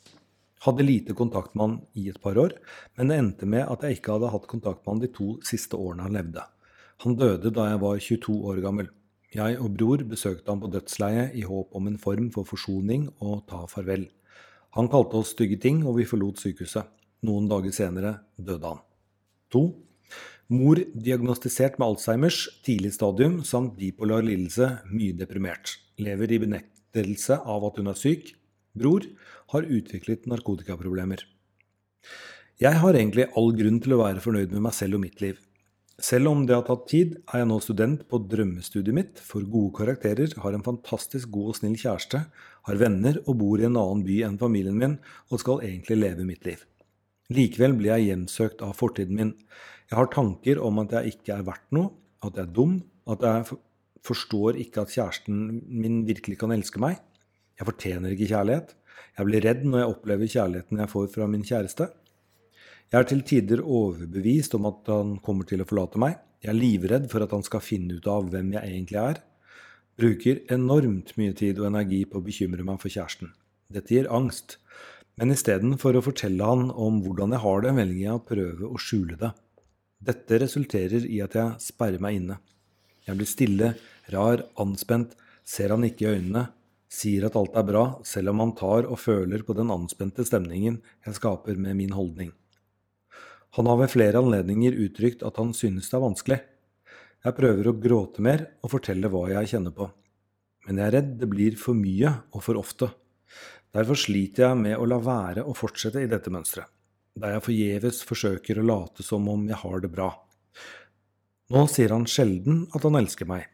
Hadde 0.65 0.86
lite 0.86 1.13
kontakt 1.13 1.54
med 1.56 1.63
han 1.63 1.80
i 1.93 2.08
et 2.10 2.22
par 2.22 2.38
år, 2.41 2.56
men 2.98 3.12
det 3.12 3.17
endte 3.22 3.50
med 3.50 3.67
at 3.70 3.84
jeg 3.86 4.00
ikke 4.00 4.15
hadde 4.15 4.32
hatt 4.34 4.48
kontakt 4.50 4.84
med 4.84 4.96
han 4.96 5.04
de 5.04 5.12
to 5.13 5.28
siste 5.46 5.78
årene 5.78 6.08
han 6.08 6.17
levde. 6.17 6.46
Han 7.06 7.17
døde 7.17 7.52
da 7.54 7.67
jeg 7.70 7.82
var 7.84 8.00
22 8.02 8.38
år 8.52 8.62
gammel. 8.65 8.89
Jeg 9.36 9.58
og 9.62 9.74
bror 9.78 10.02
besøkte 10.08 10.50
han 10.50 10.62
på 10.63 10.70
dødsleiet 10.74 11.36
i 11.38 11.43
håp 11.46 11.76
om 11.76 11.89
en 11.89 12.00
form 12.02 12.32
for 12.34 12.48
forsoning 12.48 13.10
og 13.20 13.43
ta 13.50 13.65
farvel. 13.70 14.08
Han 14.78 14.89
kalte 14.89 15.20
oss 15.20 15.34
stygge 15.36 15.60
ting, 15.62 15.84
og 15.86 15.98
vi 16.00 16.08
forlot 16.10 16.41
sykehuset. 16.41 16.88
Noen 17.28 17.50
dager 17.50 17.74
senere 17.74 18.13
døde 18.38 18.72
han. 18.72 18.82
2. 19.54 19.62
Mor 20.54 20.80
diagnostisert 20.96 21.76
med 21.78 21.89
Alzheimers, 21.91 22.46
tidlig 22.63 22.93
stadium 22.96 23.41
samt 23.43 23.76
bipolar 23.78 24.24
lidelse, 24.24 24.78
mye 24.88 25.15
deprimert. 25.17 25.76
Lever 26.00 26.32
i 26.32 26.39
benektelse 26.46 27.41
av 27.43 27.65
at 27.67 27.82
hun 27.82 27.91
er 27.91 28.00
syk. 28.00 28.32
Bror 28.79 29.07
har 29.53 29.67
utviklet 29.67 30.27
narkotikaproblemer. 30.29 31.23
Jeg 32.57 32.81
har 32.81 32.97
egentlig 32.97 33.27
all 33.37 33.51
grunn 33.53 33.81
til 33.83 33.93
å 33.93 34.01
være 34.01 34.23
fornøyd 34.23 34.55
med 34.55 34.63
meg 34.65 34.73
selv 34.73 34.97
og 34.97 35.03
mitt 35.03 35.21
liv. 35.21 35.37
Selv 35.97 36.29
om 36.29 36.43
det 36.45 36.53
har 36.53 36.65
tatt 36.65 36.83
tid, 36.91 37.15
er 37.33 37.41
jeg 37.41 37.49
nå 37.49 37.55
student 37.61 38.03
på 38.09 38.19
drømmestudiet 38.29 38.93
mitt, 38.93 39.21
får 39.21 39.47
gode 39.49 39.73
karakterer, 39.79 40.33
har 40.43 40.53
en 40.53 40.65
fantastisk 40.65 41.31
god 41.33 41.51
og 41.51 41.57
snill 41.57 41.77
kjæreste, 41.81 42.21
har 42.69 42.81
venner 42.81 43.17
og 43.23 43.39
bor 43.39 43.57
i 43.57 43.65
en 43.65 43.79
annen 43.81 44.03
by 44.05 44.19
enn 44.27 44.37
familien 44.37 44.77
min, 44.77 44.97
og 45.33 45.41
skal 45.41 45.63
egentlig 45.65 45.97
leve 45.97 46.27
mitt 46.27 46.45
liv. 46.45 46.61
Likevel 47.33 47.73
blir 47.79 47.95
jeg 47.95 48.11
hjemsøkt 48.11 48.61
av 48.63 48.77
fortiden 48.77 49.17
min. 49.17 49.33
Jeg 49.89 49.97
har 49.97 50.11
tanker 50.13 50.61
om 50.61 50.83
at 50.83 50.93
jeg 50.99 51.15
ikke 51.15 51.39
er 51.39 51.47
verdt 51.49 51.73
noe, 51.73 51.89
at 52.21 52.37
jeg 52.37 52.45
er 52.45 52.53
dum, 52.53 52.77
at 53.09 53.25
jeg 53.25 53.57
forstår 54.05 54.61
ikke 54.61 54.85
at 54.85 54.93
kjæresten 54.93 55.63
min 55.65 56.03
virkelig 56.07 56.37
kan 56.43 56.53
elske 56.53 56.81
meg. 56.83 57.01
Jeg 57.58 57.67
fortjener 57.70 58.13
ikke 58.13 58.30
kjærlighet. 58.32 58.76
Jeg 59.17 59.28
blir 59.28 59.46
redd 59.46 59.63
når 59.65 59.82
jeg 59.82 59.93
opplever 59.93 60.30
kjærligheten 60.30 60.84
jeg 60.84 60.91
får 60.91 61.08
fra 61.13 61.28
min 61.32 61.46
kjæreste. 61.46 61.88
Jeg 62.88 63.00
er 63.00 63.08
til 63.10 63.24
tider 63.28 63.63
overbevist 63.65 64.54
om 64.56 64.67
at 64.70 64.91
han 64.93 65.17
kommer 65.26 65.48
til 65.50 65.63
å 65.63 65.67
forlate 65.67 66.00
meg. 66.00 66.20
Jeg 66.43 66.54
er 66.54 66.60
livredd 66.60 67.10
for 67.12 67.26
at 67.26 67.34
han 67.34 67.43
skal 67.43 67.65
finne 67.65 67.98
ut 67.98 68.08
av 68.08 68.30
hvem 68.32 68.54
jeg 68.54 68.70
egentlig 68.70 69.02
er. 69.02 69.24
Bruker 69.98 70.43
enormt 70.54 71.15
mye 71.17 71.34
tid 71.36 71.58
og 71.60 71.72
energi 71.72 72.04
på 72.06 72.20
å 72.20 72.26
bekymre 72.26 72.63
meg 72.63 72.78
for 72.84 72.93
kjæresten. 72.93 73.34
Dette 73.74 73.96
gir 73.96 74.10
angst. 74.13 74.60
Men 75.17 75.34
istedenfor 75.34 75.98
å 75.98 76.04
fortelle 76.06 76.46
han 76.46 76.70
om 76.70 77.02
hvordan 77.02 77.34
jeg 77.34 77.41
har 77.41 77.63
det, 77.65 77.74
velger 77.80 78.04
jeg 78.04 78.20
å 78.20 78.26
prøve 78.28 78.70
å 78.70 78.78
skjule 78.80 79.17
det. 79.17 79.32
Dette 79.98 80.38
resulterer 80.43 81.08
i 81.10 81.24
at 81.26 81.34
jeg 81.36 81.58
sperrer 81.63 82.04
meg 82.04 82.20
inne. 82.20 82.38
Jeg 83.08 83.17
blir 83.17 83.30
stille, 83.30 83.72
rar, 84.13 84.46
anspent, 84.62 85.17
ser 85.48 85.74
han 85.74 85.88
ikke 85.88 86.06
i 86.06 86.12
øynene, 86.20 86.46
sier 86.91 87.28
at 87.28 87.36
alt 87.39 87.56
er 87.60 87.65
bra, 87.67 87.86
selv 88.08 88.32
om 88.32 88.43
han 88.43 88.54
tar 88.58 88.88
og 88.88 89.00
føler 89.02 89.43
på 89.43 89.56
den 89.58 89.71
anspente 89.73 90.26
stemningen 90.28 90.80
jeg 91.06 91.17
skaper 91.19 91.60
med 91.60 91.78
min 91.80 91.95
holdning. 91.95 92.32
Han 93.58 93.67
har 93.69 93.80
ved 93.80 93.91
flere 93.93 94.21
anledninger 94.21 94.76
uttrykt 94.86 95.23
at 95.28 95.39
han 95.41 95.54
synes 95.58 95.89
det 95.89 95.97
er 95.97 96.04
vanskelig. 96.04 96.39
Jeg 97.26 97.36
prøver 97.39 97.69
å 97.69 97.78
gråte 97.82 98.23
mer 98.23 98.45
og 98.62 98.71
fortelle 98.76 99.10
hva 99.12 99.26
jeg 99.32 99.54
kjenner 99.54 99.73
på. 99.76 99.89
Men 100.67 100.80
jeg 100.80 100.89
er 100.89 100.95
redd 101.00 101.12
det 101.21 101.30
blir 101.32 101.58
for 101.60 101.78
mye 101.78 102.12
og 102.36 102.43
for 102.45 102.60
ofte. 102.60 102.91
Derfor 103.76 104.00
sliter 104.00 104.50
jeg 104.50 104.60
med 104.62 104.78
å 104.78 104.88
la 104.88 105.00
være 105.04 105.43
å 105.47 105.56
fortsette 105.58 106.04
i 106.04 106.10
dette 106.12 106.32
mønsteret, 106.34 106.69
der 107.17 107.36
jeg 107.36 107.45
forgjeves 107.47 108.02
forsøker 108.08 108.62
å 108.62 108.67
late 108.67 109.06
som 109.06 109.28
om 109.32 109.43
jeg 109.50 109.60
har 109.63 109.84
det 109.84 109.91
bra. 109.91 110.12
Nå 111.54 111.63
sier 111.71 111.93
han 111.95 112.08
sjelden 112.10 112.65
at 112.76 112.84
han 112.84 113.00
elsker 113.00 113.28
meg, 113.30 113.45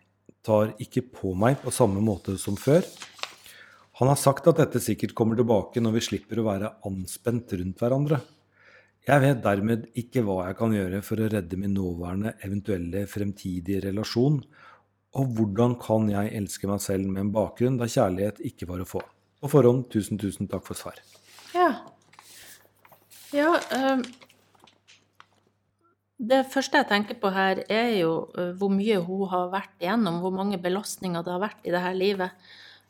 tar 0.46 0.74
ikke 0.82 1.06
på 1.14 1.34
meg 1.38 1.60
på 1.64 1.74
samme 1.74 2.02
måte 2.04 2.36
som 2.42 2.58
før. 2.60 2.82
Han 4.00 4.10
har 4.10 4.18
sagt 4.18 4.48
at 4.50 4.58
dette 4.58 4.82
sikkert 4.82 5.14
kommer 5.18 5.38
tilbake 5.38 5.82
når 5.84 5.98
vi 5.98 6.06
slipper 6.08 6.42
å 6.42 6.48
være 6.48 6.72
anspent 6.90 7.54
rundt 7.60 7.82
hverandre. 7.84 8.20
Jeg 9.04 9.20
vet 9.20 9.42
dermed 9.44 9.90
ikke 10.00 10.24
hva 10.24 10.46
jeg 10.48 10.58
kan 10.58 10.74
gjøre 10.74 11.02
for 11.04 11.20
å 11.20 11.28
redde 11.30 11.60
min 11.60 11.76
nåværende 11.76 12.38
eventuelle 12.48 13.04
fremtidige 13.12 13.84
relasjon, 13.90 14.40
og 15.14 15.34
hvordan 15.38 15.76
kan 15.82 16.08
jeg 16.10 16.32
elske 16.40 16.70
meg 16.72 16.82
selv 16.82 17.10
med 17.12 17.26
en 17.26 17.34
bakgrunn 17.36 17.78
der 17.78 17.92
kjærlighet 17.92 18.40
ikke 18.48 18.70
var 18.72 18.82
å 18.82 18.88
få. 18.88 19.04
På 19.44 19.52
forhånd, 19.52 19.90
tusen, 19.94 20.18
tusen 20.18 20.48
takk 20.50 20.64
for 20.66 20.80
svar. 20.80 20.98
Ja. 21.54 21.84
Ja, 23.34 23.58
ehm, 23.76 24.06
Det 26.24 26.46
første 26.48 26.80
jeg 26.80 26.88
tenker 26.88 27.18
på 27.20 27.30
her, 27.36 27.66
er 27.68 27.90
jo 28.00 28.30
eh, 28.40 28.54
hvor 28.56 28.70
mye 28.72 29.02
hun 29.04 29.28
har 29.28 29.50
vært 29.52 29.82
igjennom, 29.82 30.22
hvor 30.24 30.32
mange 30.32 30.56
belastninger 30.62 31.26
det 31.26 31.34
har 31.34 31.42
vært 31.42 31.66
i 31.68 31.74
dette 31.74 31.92
livet. 31.98 32.32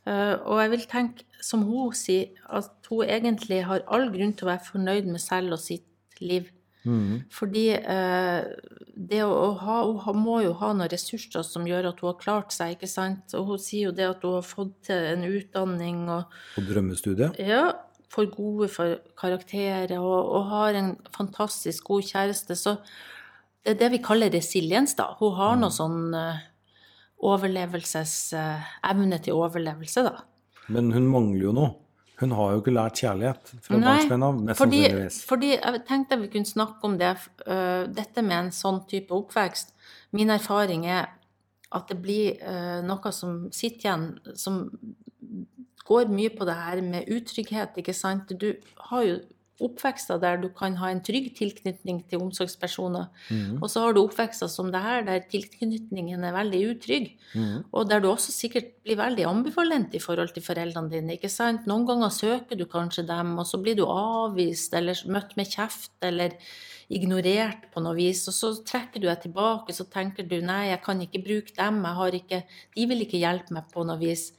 Eh, 0.05 0.35
Og 0.45 0.59
jeg 0.61 0.71
vil 0.73 0.85
tenke, 0.91 1.23
som 1.41 1.63
hun 1.67 1.93
sier, 1.95 2.29
at 2.49 2.71
hun 2.89 3.05
egentlig 3.07 3.63
har 3.67 3.83
all 3.87 4.09
grunn 4.11 4.33
til 4.35 4.47
å 4.47 4.51
være 4.53 4.67
fornøyd 4.71 5.05
med 5.11 5.21
selv 5.23 5.53
og 5.57 5.59
sitt 5.63 6.19
liv. 6.21 6.49
Fordi 7.31 7.69
eh, 7.79 8.43
det 8.95 9.21
å, 9.23 9.53
ha, 9.55 9.77
hun 10.03 10.17
må 10.19 10.41
jo 10.43 10.51
ha 10.59 10.73
noen 10.75 10.89
ressurser 10.91 11.45
som 11.47 11.63
gjør 11.67 11.87
at 11.93 12.01
hun 12.03 12.09
har 12.11 12.17
klart 12.19 12.51
seg, 12.51 12.73
ikke 12.75 12.89
sant. 12.91 13.31
Og 13.39 13.45
hun 13.53 13.61
sier 13.63 13.87
jo 13.87 13.93
det 13.95 14.09
at 14.09 14.21
hun 14.27 14.35
har 14.35 14.43
fått 14.43 14.73
til 14.89 15.07
en 15.13 15.23
utdanning 15.29 16.01
og 16.11 16.35
På 16.57 16.65
drømmestudiet. 16.67 17.39
ja, 17.39 17.69
får 18.11 18.27
gode 18.35 18.67
for 18.69 18.97
karakterer 19.17 19.95
og, 19.97 20.27
og 20.35 20.43
har 20.51 20.75
en 20.81 20.91
fantastisk 21.15 21.87
god 21.87 22.03
kjæreste. 22.11 22.55
Så 22.59 22.75
det 23.63 23.77
er 23.77 23.79
det 23.79 23.91
vi 23.95 24.03
kaller 24.03 24.29
resiliens, 24.35 24.93
da. 24.99 25.13
Hun 25.23 25.33
har 25.39 25.55
noe 25.63 25.71
sånn 25.71 26.11
eh, 26.19 26.43
overlevelses... 27.23 28.17
evne 28.89 29.19
til 29.23 29.39
overlevelse, 29.39 30.03
da. 30.05 30.23
Men 30.73 30.91
hun 30.95 31.07
mangler 31.11 31.49
jo 31.49 31.55
noe. 31.55 31.71
Hun 32.21 32.31
har 32.37 32.53
jo 32.53 32.61
ikke 32.61 32.73
lært 32.75 32.99
kjærlighet 33.01 33.51
fra 33.65 33.77
barnsben 33.81 34.23
av, 34.23 34.41
fordi, 34.55 34.83
fordi 35.27 35.49
jeg 35.55 35.81
tenkte 35.87 36.19
vi 36.21 36.29
kunne 36.31 36.47
snakke 36.47 36.85
om 36.87 36.95
det, 36.99 37.09
uh, 37.47 37.83
dette 37.89 38.23
med 38.23 38.37
en 38.37 38.51
sånn 38.53 38.83
type 38.89 39.15
oppvekst. 39.17 39.73
Min 40.15 40.31
erfaring 40.31 40.85
er 40.87 41.09
at 41.73 41.89
det 41.89 41.97
blir 42.03 42.37
uh, 42.45 42.79
noe 42.85 43.11
som 43.15 43.47
sitter 43.51 43.89
igjen, 43.89 44.05
som 44.39 44.61
går 45.83 46.13
mye 46.13 46.31
på 46.37 46.47
det 46.47 46.55
her 46.55 46.83
med 46.85 47.09
utrygghet, 47.11 47.81
ikke 47.81 47.97
sant. 47.97 48.31
Du 48.39 48.53
har 48.91 49.07
jo 49.09 49.17
oppvekster 49.61 50.17
der 50.19 50.39
du 50.41 50.47
kan 50.49 50.75
ha 50.79 50.89
en 50.89 51.01
trygg 51.05 51.29
tilknytning 51.37 52.01
til 52.09 52.23
omsorgspersoner. 52.25 53.05
Og 53.61 53.69
så 53.69 53.83
har 53.83 53.93
du 53.93 54.01
oppvekster 54.01 54.49
som 54.49 54.71
det 54.73 54.81
her, 54.81 55.03
der 55.05 55.19
tilknytningen 55.29 56.23
er 56.23 56.33
veldig 56.33 56.61
utrygg. 56.71 57.11
Og 57.71 57.89
der 57.89 58.01
du 58.01 58.09
også 58.09 58.31
sikkert 58.33 58.71
blir 58.83 58.97
veldig 58.97 59.25
ambivalent 59.29 59.93
i 59.93 60.01
forhold 60.01 60.33
til 60.33 60.43
foreldrene 60.43 60.89
dine. 60.89 61.13
ikke 61.13 61.29
sant? 61.29 61.67
Noen 61.69 61.85
ganger 61.85 62.09
søker 62.09 62.57
du 62.57 62.65
kanskje 62.65 63.05
dem, 63.07 63.37
og 63.37 63.45
så 63.45 63.61
blir 63.61 63.77
du 63.77 63.85
avvist 63.85 64.73
eller 64.73 64.97
møtt 65.07 65.37
med 65.37 65.47
kjeft 65.53 65.93
eller 66.01 66.33
ignorert 66.89 67.69
på 67.71 67.81
noe 67.83 67.95
vis. 67.95 68.25
Og 68.27 68.33
så 68.33 68.51
trekker 68.65 68.99
du 68.99 69.07
deg 69.07 69.21
tilbake, 69.21 69.73
så 69.73 69.85
tenker 69.85 70.27
du 70.27 70.39
nei, 70.41 70.69
jeg 70.71 70.81
kan 70.83 71.01
ikke 71.01 71.23
bruke 71.23 71.55
dem, 71.55 71.81
jeg 71.83 71.99
har 72.01 72.19
ikke, 72.19 72.43
de 72.75 72.85
vil 72.89 73.05
ikke 73.05 73.21
hjelpe 73.21 73.53
meg 73.53 73.69
på 73.71 73.85
noe 73.87 74.01
vis. 74.01 74.31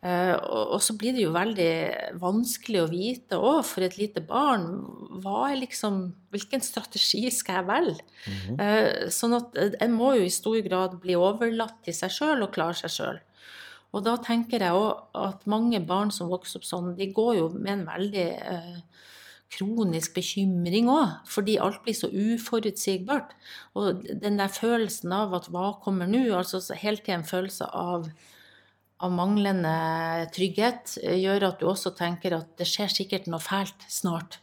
Eh, 0.00 0.32
og, 0.32 0.78
så 0.80 0.94
blir 0.96 1.12
det 1.12 1.26
jo 1.26 1.32
veldig 1.34 1.72
vanskelig 2.22 2.78
å 2.80 2.88
vite 2.88 3.36
òg, 3.36 3.58
for 3.68 3.84
et 3.84 3.98
lite 4.00 4.22
barn, 4.24 4.70
hva 5.20 5.50
er 5.50 5.60
liksom 5.66 6.06
Hvilken 6.30 6.62
strategi 6.62 7.24
skal 7.34 7.56
jeg 7.58 7.66
velge? 7.66 8.04
Eh, 8.62 9.08
sånn 9.10 9.34
at 9.34 9.56
eh, 9.58 9.72
en 9.82 9.96
må 9.98 10.12
jo 10.14 10.28
i 10.28 10.30
stor 10.30 10.60
grad 10.62 10.94
bli 11.02 11.16
overlatt 11.18 11.80
til 11.82 11.96
seg 11.96 12.14
sjøl 12.14 12.44
og 12.46 12.52
klare 12.54 12.78
seg 12.78 12.94
sjøl. 12.94 13.18
Og 13.90 14.04
da 14.06 14.14
tenker 14.22 14.62
jeg 14.62 14.78
òg 14.78 15.18
at 15.18 15.42
mange 15.50 15.82
barn 15.82 16.14
som 16.14 16.30
vokser 16.30 16.60
opp 16.60 16.68
sånn, 16.68 16.92
de 16.94 17.10
går 17.10 17.32
jo 17.40 17.48
med 17.56 17.72
en 17.74 17.84
veldig 17.88 18.28
kronisk 19.50 20.14
bekymring 20.14 20.86
òg, 20.94 21.18
fordi 21.26 21.58
alt 21.58 21.82
blir 21.82 21.98
så 21.98 22.06
uforutsigbart. 22.06 23.34
Og 23.74 24.06
den 24.22 24.38
der 24.38 24.54
følelsen 24.54 25.10
av 25.18 25.34
at 25.34 25.50
hva 25.50 25.72
kommer 25.82 26.06
nå, 26.06 26.28
altså 26.30 26.62
helt 26.70 26.84
hele 26.84 27.02
tiden 27.02 27.24
en 27.24 27.32
følelse 27.32 27.66
av 27.74 28.06
av 29.00 29.12
manglende 29.14 29.72
trygghet 30.34 30.96
eh, 31.02 31.18
gjør 31.22 31.48
at 31.50 31.60
du 31.60 31.68
også 31.70 31.94
tenker 31.96 32.36
at 32.36 32.54
det 32.60 32.68
skjer 32.68 32.92
sikkert 32.92 33.28
noe 33.30 33.42
fælt 33.42 33.86
snart. 33.88 34.38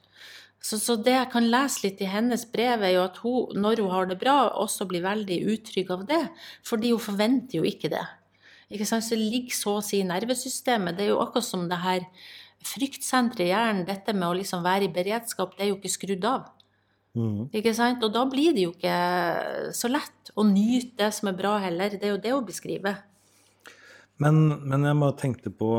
Så, 0.64 0.80
så 0.82 0.98
det 1.00 1.14
jeg 1.14 1.30
kan 1.32 1.46
lese 1.48 1.86
litt 1.86 2.02
i 2.02 2.10
hennes 2.10 2.44
brev, 2.52 2.82
er 2.84 2.96
jo 2.96 3.04
at 3.06 3.20
hun, 3.24 3.54
når 3.62 3.84
hun 3.84 3.94
har 3.94 4.10
det 4.10 4.18
bra, 4.20 4.38
også 4.58 4.88
blir 4.90 5.06
veldig 5.06 5.38
utrygg 5.54 5.94
av 5.94 6.08
det. 6.10 6.24
Fordi 6.66 6.92
hun 6.92 7.04
forventer 7.04 7.60
jo 7.60 7.68
ikke 7.70 7.92
det. 7.94 8.04
Ikke 8.74 8.88
sant? 8.90 9.06
Så 9.06 9.16
det 9.16 9.30
ligger 9.30 9.56
så 9.56 9.78
å 9.78 9.86
si 9.86 10.02
i 10.02 10.08
nervesystemet. 10.08 10.98
Det 10.98 11.06
er 11.06 11.14
jo 11.14 11.22
akkurat 11.24 11.48
som 11.48 11.70
det 11.70 11.80
her 11.86 12.04
fryktsenteret 12.68 13.46
i 13.46 13.52
hjernen, 13.52 13.86
dette 13.88 14.16
med 14.18 14.28
å 14.28 14.36
liksom 14.36 14.66
være 14.66 14.88
i 14.88 14.94
beredskap, 14.94 15.54
det 15.56 15.68
er 15.68 15.72
jo 15.72 15.78
ikke 15.78 15.94
skrudd 15.94 16.26
av. 16.28 16.50
Ikke 17.56 17.74
sant? 17.78 18.04
Og 18.06 18.12
da 18.14 18.26
blir 18.30 18.54
det 18.54 18.66
jo 18.66 18.74
ikke 18.76 18.98
så 19.78 19.90
lett 19.90 20.34
å 20.38 20.46
nyte 20.46 20.98
det 21.00 21.12
som 21.16 21.32
er 21.32 21.38
bra 21.38 21.56
heller. 21.64 21.96
Det 21.96 22.06
er 22.06 22.14
jo 22.14 22.22
det 22.22 22.34
hun 22.34 22.46
beskriver. 22.46 23.00
Men, 24.24 24.44
men 24.66 24.86
jeg 24.88 25.00
bare 25.02 25.18
tenkte 25.20 25.54
på 25.54 25.72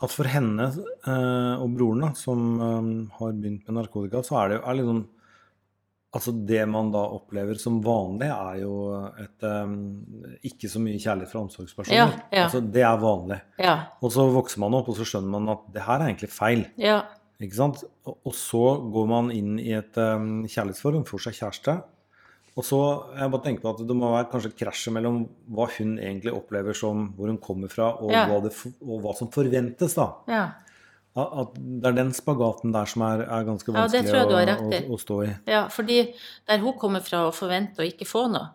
at 0.00 0.12
for 0.14 0.28
henne 0.32 0.66
eh, 0.70 1.54
og 1.60 1.72
broren, 1.76 2.06
da, 2.06 2.10
som 2.16 2.44
eh, 2.56 2.90
har 3.18 3.32
begynt 3.36 3.66
med 3.68 3.76
narkotika, 3.76 4.22
så 4.24 4.38
er 4.40 4.52
det 4.52 4.60
jo 4.60 4.68
er 4.68 4.86
sånn 4.90 5.08
Altså 6.10 6.32
det 6.34 6.64
man 6.66 6.88
da 6.90 7.04
opplever 7.14 7.54
som 7.54 7.76
vanlig, 7.84 8.26
er 8.34 8.56
jo 8.64 8.72
et 9.22 9.44
eh, 9.46 9.74
ikke 10.48 10.66
så 10.72 10.80
mye 10.82 10.98
kjærlighet 10.98 11.30
fra 11.30 11.42
omsorgspersoner. 11.44 12.00
Ja, 12.00 12.24
ja. 12.34 12.48
Altså 12.48 12.62
det 12.66 12.82
er 12.82 12.96
vanlig. 12.98 13.38
Ja. 13.62 13.76
Og 14.02 14.10
så 14.16 14.24
vokser 14.34 14.58
man 14.64 14.74
opp, 14.74 14.90
og 14.90 14.98
så 14.98 15.06
skjønner 15.06 15.36
man 15.36 15.52
at 15.54 15.68
det 15.70 15.84
her 15.86 16.00
er 16.00 16.08
egentlig 16.08 16.32
feil. 16.34 16.64
Ja. 16.82 16.96
Ikke 17.38 17.60
sant? 17.60 17.84
Og 18.10 18.18
og 18.26 18.34
så 18.34 18.64
går 18.90 19.06
man 19.12 19.30
inn 19.30 19.54
i 19.62 19.70
et 19.78 19.94
um, 20.02 20.42
kjærlighetsforhold, 20.50 21.06
får 21.08 21.24
seg 21.28 21.38
kjæreste. 21.38 21.76
Og 22.58 22.66
så 22.66 22.78
jeg 23.16 23.30
bare 23.30 23.44
tenker 23.44 23.62
på 23.62 23.70
at 23.74 23.84
det 23.86 23.96
må 23.96 24.10
være 24.10 24.30
kanskje 24.32 24.50
krasjet 24.58 24.94
mellom 24.96 25.22
hva 25.54 25.68
hun 25.76 25.94
egentlig 25.98 26.32
opplever 26.34 26.76
som 26.76 27.06
hvor 27.16 27.30
hun 27.30 27.38
kommer 27.38 27.70
fra, 27.72 27.92
og, 28.00 28.10
Ja. 28.10 28.26
hva, 28.26 28.40
det, 28.42 28.52
og 28.82 29.04
hva 29.04 29.14
som 29.16 29.30
forventes. 29.30 29.94
da. 29.94 30.10
ja. 30.28 30.48
At 31.18 31.32
at 31.40 31.54
det 31.58 31.88
er 31.88 31.96
den 31.96 32.12
spagaten 32.14 32.70
der 32.72 32.86
som 32.86 33.02
er, 33.02 33.24
er 33.26 33.42
ganske 33.44 33.72
vanskelig 33.74 34.12
har 34.14 34.30
å, 34.30 34.68
å, 34.70 34.94
å 34.94 34.98
stå 34.98 35.16
i. 35.24 35.32
Ja, 35.50 35.64
fordi 35.68 36.14
der 36.46 36.62
hun 36.62 36.76
kommer 36.78 37.02
fra 37.02 37.24
å 37.26 37.32
forvente 37.34 37.82
å 37.82 37.86
ikke 37.86 38.06
få 38.06 38.28
noe, 38.30 38.52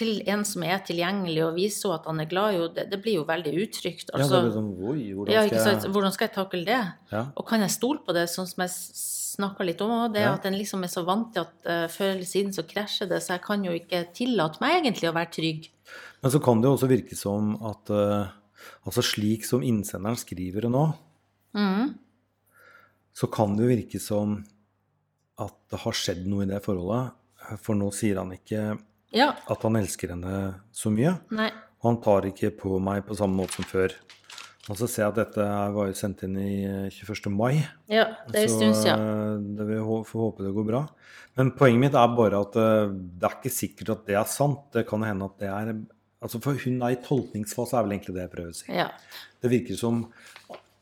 til 0.00 0.22
en 0.30 0.44
som 0.48 0.62
er 0.64 0.80
tilgjengelig 0.86 1.42
og 1.44 1.56
viser 1.58 1.92
at 1.92 2.06
han 2.08 2.22
er 2.22 2.28
glad, 2.30 2.54
jo, 2.56 2.68
det, 2.72 2.86
det 2.92 3.00
blir 3.04 3.18
jo 3.18 3.26
veldig 3.28 3.52
utrygt. 3.52 4.12
Ja, 4.14 4.22
det 4.22 4.28
blir 4.30 4.38
er 4.38 4.46
liksom, 4.48 4.68
Oi, 4.80 5.00
hvordan 5.12 5.34
ja, 5.34 5.42
skal 5.44 5.74
jeg 5.74 5.92
Hvordan 5.92 6.14
skal 6.16 6.28
jeg 6.28 6.34
takle 6.38 6.64
det? 6.64 6.80
Ja. 7.12 7.24
Og 7.36 7.46
kan 7.50 7.60
jeg 7.60 7.74
stole 7.74 8.00
på 8.06 8.16
det, 8.16 8.28
sånn 8.32 8.48
som 8.48 8.64
jeg 8.64 8.72
snakka 9.40 9.66
litt 9.66 9.80
om 9.84 9.90
òg, 9.96 10.12
det 10.14 10.22
Ja. 10.22 10.34
at 10.36 10.46
en 10.46 10.54
liksom 10.58 10.84
er 10.84 10.92
så 10.92 11.02
vant 11.08 11.32
til 11.34 11.42
at 11.42 11.54
uh, 11.66 11.86
før 11.88 12.12
eller 12.14 12.28
siden 12.28 12.52
så 12.54 12.62
krasjer 12.68 13.08
det, 13.10 13.22
så 13.24 13.34
jeg 13.34 13.42
kan 13.48 13.64
jo 13.64 13.72
ikke 13.72 14.04
tillate 14.14 14.60
meg 14.62 14.78
egentlig 14.78 15.10
å 15.10 15.16
være 15.16 15.32
trygg. 15.34 15.70
Men 16.22 16.32
så 16.34 16.40
kan 16.44 16.60
det 16.60 16.68
jo 16.68 16.76
også 16.76 16.90
virke 16.90 17.16
som 17.16 17.56
at 17.64 17.90
uh, 17.90 18.28
altså 18.86 19.02
slik 19.04 19.46
som 19.48 19.64
innsenderen 19.64 20.20
skriver 20.20 20.68
det 20.68 20.72
nå, 20.74 20.84
mm. 21.56 21.94
så 23.16 23.30
kan 23.32 23.56
det 23.56 23.64
jo 23.64 23.72
virke 23.72 24.00
som 24.02 24.38
at 25.40 25.56
det 25.72 25.80
har 25.80 25.96
skjedd 25.96 26.26
noe 26.28 26.44
i 26.44 26.50
det 26.50 26.60
forholdet. 26.64 27.16
For 27.64 27.74
nå 27.74 27.88
sier 27.96 28.20
han 28.20 28.34
ikke 28.36 28.78
Ja. 29.16 29.32
at 29.48 29.62
han 29.64 29.78
elsker 29.80 30.12
henne 30.12 30.60
så 30.70 30.92
mye. 30.92 31.16
Nei. 31.34 31.48
Og 31.80 31.86
han 31.88 32.00
tar 32.04 32.28
ikke 32.28 32.50
på 32.60 32.78
meg 32.78 33.06
på 33.08 33.16
samme 33.16 33.40
måte 33.40 33.56
som 33.56 33.64
før. 33.64 33.94
Og 34.68 34.76
så 34.76 34.86
ser 34.90 35.06
jeg 35.06 35.12
at 35.14 35.18
dette 35.22 35.44
var 35.74 35.88
jo 35.88 35.96
sendt 35.96 36.26
inn 36.26 36.36
i 36.36 36.50
eh, 36.68 36.90
21. 36.92 37.30
mai. 37.32 37.62
Ja, 37.90 38.10
det 38.28 38.42
er 38.42 38.48
en 38.48 38.52
stund 38.52 38.76
siden. 38.76 39.46
Så 39.56 39.66
vi 39.70 39.78
får 40.10 40.26
håpe 40.26 40.44
det 40.44 40.52
går 40.56 40.68
bra. 40.68 40.82
Men 41.38 41.54
poenget 41.56 41.86
mitt 41.86 41.96
er 41.96 42.12
bare 42.18 42.42
at 42.44 42.58
eh, 42.60 42.92
det 42.92 43.28
er 43.28 43.38
ikke 43.38 43.54
sikkert 43.54 43.94
at 43.96 44.04
det 44.10 44.18
er 44.20 44.28
sant. 44.28 44.66
Det 44.76 44.84
kan 44.88 45.06
hende 45.06 45.30
at 45.30 45.40
det 45.40 45.50
er 45.54 45.74
Altså 46.20 46.36
For 46.44 46.52
hun 46.60 46.82
er 46.84 46.92
i 46.92 46.98
tolkningsfase, 47.00 47.78
er 47.78 47.86
vel 47.86 47.94
egentlig 47.94 48.12
det 48.12 48.26
jeg 48.26 48.32
prøver 48.34 48.52
å 48.52 48.56
si. 48.58 48.66
Ja. 48.76 48.90
Det 49.40 49.48
virker 49.48 49.78
som 49.80 50.02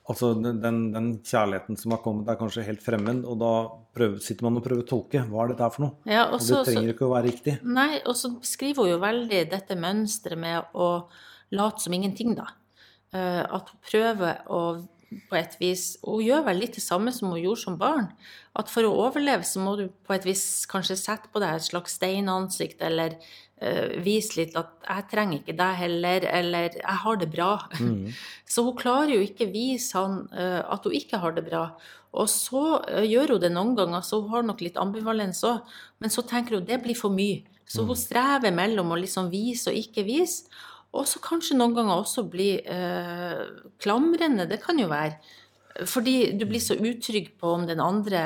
Altså 0.09 0.31
den, 0.41 0.87
den, 0.95 1.09
kjærligheten 1.21 1.77
som 1.77 1.93
har 1.93 1.99
kommet, 2.01 2.31
er 2.33 2.39
kanskje 2.41 2.65
helt 2.65 2.81
fremmed, 2.81 3.27
og 3.29 3.35
da 3.43 3.51
prøver, 3.93 4.23
sitter 4.25 4.47
man 4.47 4.57
og 4.57 4.65
prøver 4.65 4.81
å 4.81 4.89
tolke. 4.89 5.21
Hva 5.29 5.43
er 5.43 5.51
dette 5.53 5.67
her 5.67 5.75
for 5.75 5.85
noe? 5.85 6.09
ja 6.09 6.23
Og 6.31 6.39
og 6.39 6.47
det 6.49 6.61
trenger 6.65 6.93
ikke 6.95 7.05
å 7.05 7.11
være 7.13 7.27
riktig. 7.29 7.55
Nei, 7.77 8.01
og 8.01 8.17
så 8.17 8.31
beskriver 8.33 8.87
hun 8.87 8.95
jo 8.95 9.03
veldig 9.03 9.43
dette 9.53 9.77
mønsteret 9.77 10.41
med 10.41 10.73
å 10.73 10.89
late 11.53 11.85
som 11.85 11.97
ingenting, 11.99 12.33
da. 12.41 12.49
Eh, 13.17 13.43
at 13.43 13.73
hun 13.73 13.85
prøver 13.89 14.41
å 14.53 14.63
på 15.09 15.39
et 15.39 15.55
vis 15.57 15.95
hun 16.03 16.21
gjør 16.21 16.43
vel 16.51 16.59
litt 16.61 16.75
det 16.77 16.85
samme 16.85 17.13
som 17.17 17.31
hun 17.33 17.41
gjorde 17.41 17.63
som 17.63 17.79
barn. 17.81 18.11
At 18.59 18.69
for 18.73 18.85
å 18.85 18.97
overleve 19.07 19.47
så 19.49 19.63
må 19.65 19.77
du 19.79 19.87
på 20.05 20.17
et 20.17 20.27
vis 20.29 20.43
kanskje 20.69 20.99
sette 21.01 21.31
på 21.33 21.41
deg 21.41 21.57
et 21.57 21.65
slags 21.65 21.97
steinansikt, 21.97 22.83
eller 22.85 23.17
uh, 23.17 23.97
vise 24.05 24.37
litt 24.37 24.57
at 24.61 24.75
'jeg 24.85 25.09
trenger 25.09 25.41
ikke 25.41 25.57
deg 25.57 25.81
heller', 25.81 26.29
eller 26.29 26.69
'jeg 26.77 26.99
har 27.05 27.17
det 27.17 27.31
bra'. 27.33 27.57
Så 28.53 28.65
hun 28.65 28.77
klarer 28.77 29.15
jo 29.17 29.25
ikke 29.25 29.53
vise 29.53 29.97
han 29.97 30.29
uh, 30.33 30.61
at 30.69 30.85
hun 30.85 30.93
ikke 30.93 31.23
har 31.25 31.33
det 31.33 31.49
bra. 31.49 31.71
Og 32.13 32.29
så 32.29 32.85
uh, 32.85 33.05
gjør 33.05 33.37
hun 33.37 33.41
det 33.41 33.53
noen 33.53 33.77
ganger, 33.77 34.05
så 34.05 34.21
hun 34.21 34.31
har 34.31 34.43
nok 34.43 34.61
litt 34.61 34.77
ambivalens 34.77 35.45
òg. 35.45 35.65
Men 36.01 36.11
så 36.11 36.21
tenker 36.21 36.59
hun 36.59 36.69
det 36.69 36.83
blir 36.85 36.97
for 36.97 37.09
mye. 37.09 37.45
Så 37.69 37.85
hun 37.85 37.97
strever 37.97 38.53
mellom 38.53 38.93
å 38.93 38.97
liksom 38.97 39.29
vise 39.29 39.69
og 39.69 39.77
ikke 39.77 40.05
vise. 40.05 40.49
Og 40.97 41.05
så 41.09 41.21
kanskje 41.21 41.57
noen 41.59 41.75
ganger 41.77 42.01
også 42.01 42.25
bli 42.33 42.53
eh, 42.65 43.43
klamrende. 43.83 44.49
Det 44.49 44.61
kan 44.63 44.79
jo 44.81 44.89
være. 44.91 45.19
Fordi 45.87 46.33
du 46.35 46.43
blir 46.49 46.63
så 46.63 46.75
utrygg 46.75 47.29
på 47.39 47.53
om 47.55 47.67
den 47.69 47.79
andre 47.79 48.19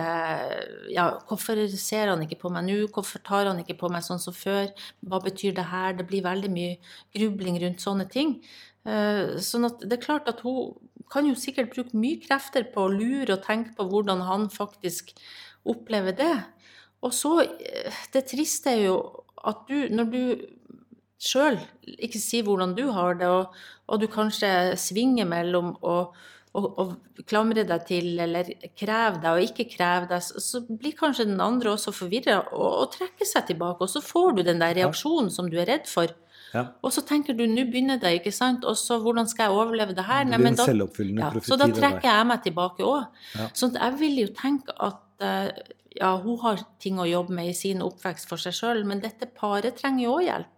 Ja, 0.89 1.09
hvorfor 1.29 1.59
ser 1.77 2.09
han 2.09 2.23
ikke 2.25 2.39
på 2.41 2.53
meg 2.55 2.65
nå? 2.65 2.77
Hvorfor 2.95 3.21
tar 3.27 3.51
han 3.51 3.61
ikke 3.61 3.77
på 3.83 3.91
meg 3.93 4.07
sånn 4.07 4.23
som 4.23 4.33
før? 4.37 4.71
Hva 5.05 5.21
betyr 5.21 5.53
det 5.59 5.67
her? 5.69 5.93
Det 5.99 6.07
blir 6.09 6.25
veldig 6.25 6.53
mye 6.55 6.79
grubling 7.13 7.59
rundt 7.61 7.85
sånne 7.85 8.07
ting. 8.09 8.39
Eh, 8.87 9.37
Sånn 9.43 9.69
at 9.69 9.85
det 9.85 9.99
er 9.99 10.07
klart 10.07 10.31
at 10.33 10.41
hun 10.47 10.73
kan 11.13 11.29
jo 11.29 11.37
sikkert 11.37 11.75
bruke 11.75 11.99
mye 11.99 12.23
krefter 12.23 12.65
på 12.73 12.87
å 12.87 12.95
lure 12.95 13.37
og 13.37 13.45
tenke 13.45 13.75
på 13.77 13.85
hvordan 13.91 14.25
han 14.25 14.49
faktisk 14.51 15.13
opplever 15.69 16.17
det. 16.17 16.35
og 17.03 17.13
så 17.13 17.43
eh, 17.45 17.93
Det 18.15 18.25
triste 18.33 18.73
er 18.73 18.87
jo 18.87 18.97
at 19.45 19.67
du, 19.69 19.89
når 19.91 20.11
du 20.11 20.23
sjøl 21.23 21.61
ikke 21.99 22.21
si 22.21 22.43
hvordan 22.45 22.75
du 22.79 22.89
har 22.95 23.17
det, 23.21 23.31
og, 23.31 23.55
og 23.89 24.03
du 24.03 24.09
kanskje 24.11 24.75
svinger 24.81 25.29
mellom 25.29 25.77
å 25.83 25.97
klamre 26.53 27.65
deg 27.65 27.85
til, 27.89 28.09
eller 28.21 28.49
kreve 28.77 29.21
deg 29.23 29.31
og 29.31 29.47
ikke 29.47 29.69
kreve 29.73 30.09
deg, 30.11 30.25
så, 30.25 30.41
så 30.43 30.61
blir 30.69 30.97
kanskje 30.99 31.31
den 31.31 31.41
andre 31.41 31.73
også 31.73 31.95
forvirra 31.97 32.43
og, 32.53 32.67
og, 32.67 32.91
trekker 32.93 33.29
seg 33.29 33.47
tilbake. 33.49 33.81
Og 33.87 33.89
så 33.89 34.03
får 34.05 34.37
du 34.37 34.43
den 34.45 34.61
der 34.61 34.77
reaksjonen 34.77 35.31
som 35.33 35.49
du 35.49 35.57
er 35.61 35.71
redd 35.71 35.89
for. 35.89 36.13
Ja. 36.53 36.67
Og 36.85 36.93
så 36.93 37.01
tenker 37.09 37.33
du 37.33 37.47
nå 37.49 37.65
begynner 37.71 38.01
det, 38.01 38.19
ikke 38.19 38.35
sant, 38.37 38.67
og 38.69 38.77
så 38.77 38.99
hvordan 39.01 39.31
skal 39.31 39.49
jeg 39.49 39.63
overleve 39.63 39.97
det 39.97 40.05
her? 40.05 40.27
Det 40.29 40.37
Nei, 40.37 40.51
en 40.51 40.59
da, 40.61 40.67
ja, 40.69 41.31
så 41.41 41.57
da 41.57 41.71
trekker 41.73 42.09
jeg 42.11 42.27
meg 42.29 42.43
tilbake 42.45 42.85
òg. 42.85 43.23
Ja. 43.39 43.47
Så 43.57 43.71
jeg 43.73 44.01
vil 44.03 44.19
jo 44.21 44.33
tenke 44.37 44.77
at 44.77 45.25
eh, 45.25 45.49
ja, 45.97 46.13
hun 46.21 46.37
har 46.45 46.61
ting 46.83 47.01
å 47.01 47.09
jobbe 47.09 47.33
med 47.39 47.49
i 47.49 47.57
sin 47.57 47.81
oppvekst 47.85 48.29
for 48.29 48.41
seg 48.41 48.57
sjøl, 48.59 48.85
men 48.89 49.01
dette 49.01 49.31
paret 49.33 49.81
trenger 49.81 50.05
jo 50.05 50.19
òg 50.19 50.27
hjelp. 50.29 50.52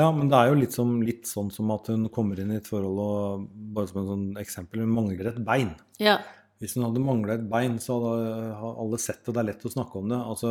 Ja, 0.00 0.08
men 0.16 0.30
det 0.32 0.38
er 0.40 0.48
jo 0.50 0.58
litt, 0.58 0.74
som, 0.76 0.96
litt 1.04 1.28
sånn 1.28 1.50
som 1.52 1.70
at 1.74 1.90
hun 1.92 2.08
kommer 2.14 2.40
inn 2.40 2.52
i 2.54 2.58
et 2.60 2.68
forhold 2.70 3.00
og 3.04 3.46
bare 3.76 3.90
som 3.90 4.00
et 4.02 4.08
sånn 4.10 4.26
eksempel, 4.40 4.80
hun 4.86 4.94
mangler 4.96 5.28
et 5.34 5.40
bein. 5.44 5.74
Ja. 6.00 6.18
Hvis 6.60 6.74
hun 6.76 6.84
hadde 6.86 7.00
mangla 7.04 7.36
et 7.38 7.46
bein, 7.48 7.78
så 7.80 7.96
hadde 8.00 8.74
alle 8.84 8.98
sett 9.00 9.22
det, 9.24 9.32
det 9.36 9.40
er 9.42 9.48
lett 9.52 9.64
å 9.64 9.72
snakke 9.72 10.00
om 10.00 10.10
det. 10.12 10.18
Altså, 10.32 10.50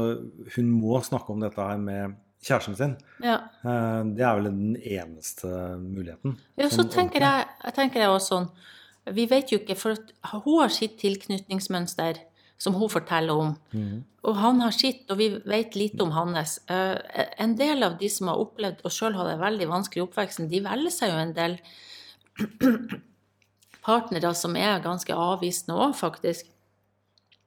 hun 0.56 0.72
må 0.74 1.02
snakke 1.06 1.34
om 1.34 1.44
dette 1.44 1.66
her 1.72 1.82
med 1.82 2.18
kjæresten 2.46 2.78
sin. 2.80 2.96
ja. 3.26 3.36
Eh, 3.64 4.02
Det 4.16 4.24
er 4.26 4.36
vel 4.40 4.50
den 4.50 4.76
eneste 4.80 5.50
muligheten. 5.82 6.38
Ja, 6.58 6.70
så 6.72 6.86
tenker 6.90 7.26
jeg, 7.26 7.48
jeg 7.66 7.76
tenker 7.78 8.00
jeg 8.06 8.10
også 8.14 8.30
sånn 8.36 8.50
Vi 9.16 9.26
vet 9.32 9.52
jo 9.52 9.58
ikke, 9.60 9.76
for 9.80 9.96
hun 10.44 10.60
har 10.62 10.70
sitt 10.74 10.98
tilknytningsmønster 11.02 12.20
som 12.60 12.76
hun 12.76 12.92
forteller 12.92 13.40
om. 13.40 13.54
Mm. 13.72 14.04
Og 14.28 14.36
han 14.36 14.60
har 14.60 14.76
sitt, 14.76 15.06
og 15.12 15.20
vi 15.22 15.30
vet 15.48 15.78
lite 15.80 16.04
om 16.04 16.12
hans. 16.12 16.58
Eh, 16.68 16.98
en 17.40 17.56
del 17.60 17.86
av 17.88 17.96
de 18.02 18.10
som 18.12 18.28
har 18.28 18.42
opplevd 18.42 18.84
og 18.84 18.92
sjøl 18.92 19.16
har 19.16 19.30
det 19.32 19.38
veldig 19.40 19.70
vanskelig 19.72 20.04
i 20.04 20.06
oppveksten, 20.06 20.50
de 20.52 20.60
velger 20.66 20.94
seg 20.94 21.14
jo 21.14 21.22
en 21.22 21.36
del 21.38 21.56
partnere 23.88 24.34
som 24.36 24.58
er 24.60 24.84
ganske 24.84 25.16
avvisende 25.16 25.78
òg, 25.80 25.96
faktisk. 25.96 26.52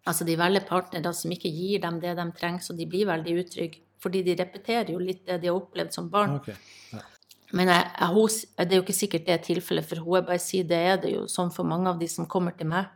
Altså 0.09 0.25
de 0.27 0.38
velger 0.40 0.64
partnere 0.66 1.12
som 1.14 1.35
ikke 1.35 1.53
gir 1.53 1.85
dem 1.85 2.01
det 2.03 2.16
de 2.18 2.27
trenger, 2.38 2.64
så 2.64 2.75
de 2.75 2.88
blir 2.88 3.11
veldig 3.12 3.37
utrygge. 3.44 3.85
Fordi 4.03 4.25
de 4.27 4.35
repeterer 4.40 4.90
jo 4.90 4.98
litt 4.98 5.27
det 5.29 5.42
de 5.44 5.53
har 5.53 5.61
opplevd 5.61 5.92
som 5.94 6.09
barn. 6.11 6.40
Okay. 6.40 6.57
Ja. 6.90 7.05
Men 7.53 7.68
jeg, 7.68 7.85
jeg, 8.01 8.09
hun, 8.16 8.40
det 8.57 8.72
er 8.72 8.81
jo 8.81 8.87
ikke 8.87 8.96
sikkert 8.96 9.29
det 9.29 9.37
er 9.37 9.44
tilfellet 9.44 9.87
for 9.87 10.01
henne. 10.01 10.16
Jeg 10.16 10.29
bare 10.33 10.42
sier 10.42 10.66
det 10.72 10.81
er 10.88 10.98
det 11.05 11.12
jo 11.12 11.29
sånn 11.31 11.53
for 11.55 11.68
mange 11.68 11.92
av 11.92 12.01
de 12.01 12.09
som 12.11 12.27
kommer 12.27 12.57
til 12.57 12.72
meg. 12.72 12.88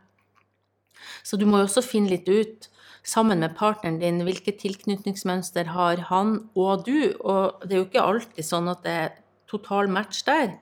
Så 1.23 1.37
du 1.37 1.45
må 1.45 1.61
jo 1.61 1.67
også 1.69 1.85
finne 1.85 2.11
litt 2.13 2.29
ut, 2.29 2.69
sammen 3.07 3.39
med 3.39 3.55
partneren 3.55 4.01
din, 4.01 4.19
hvilke 4.27 4.51
tilknytningsmønster 4.59 5.69
har 5.71 6.01
han 6.09 6.33
og 6.59 6.83
du. 6.87 7.13
Og 7.23 7.63
det 7.63 7.77
er 7.77 7.81
jo 7.81 7.87
ikke 7.87 8.03
alltid 8.03 8.47
sånn 8.47 8.67
at 8.71 8.83
det 8.83 8.95
er 9.05 9.13
total 9.47 9.87
match 9.87 10.25
der. 10.27 10.57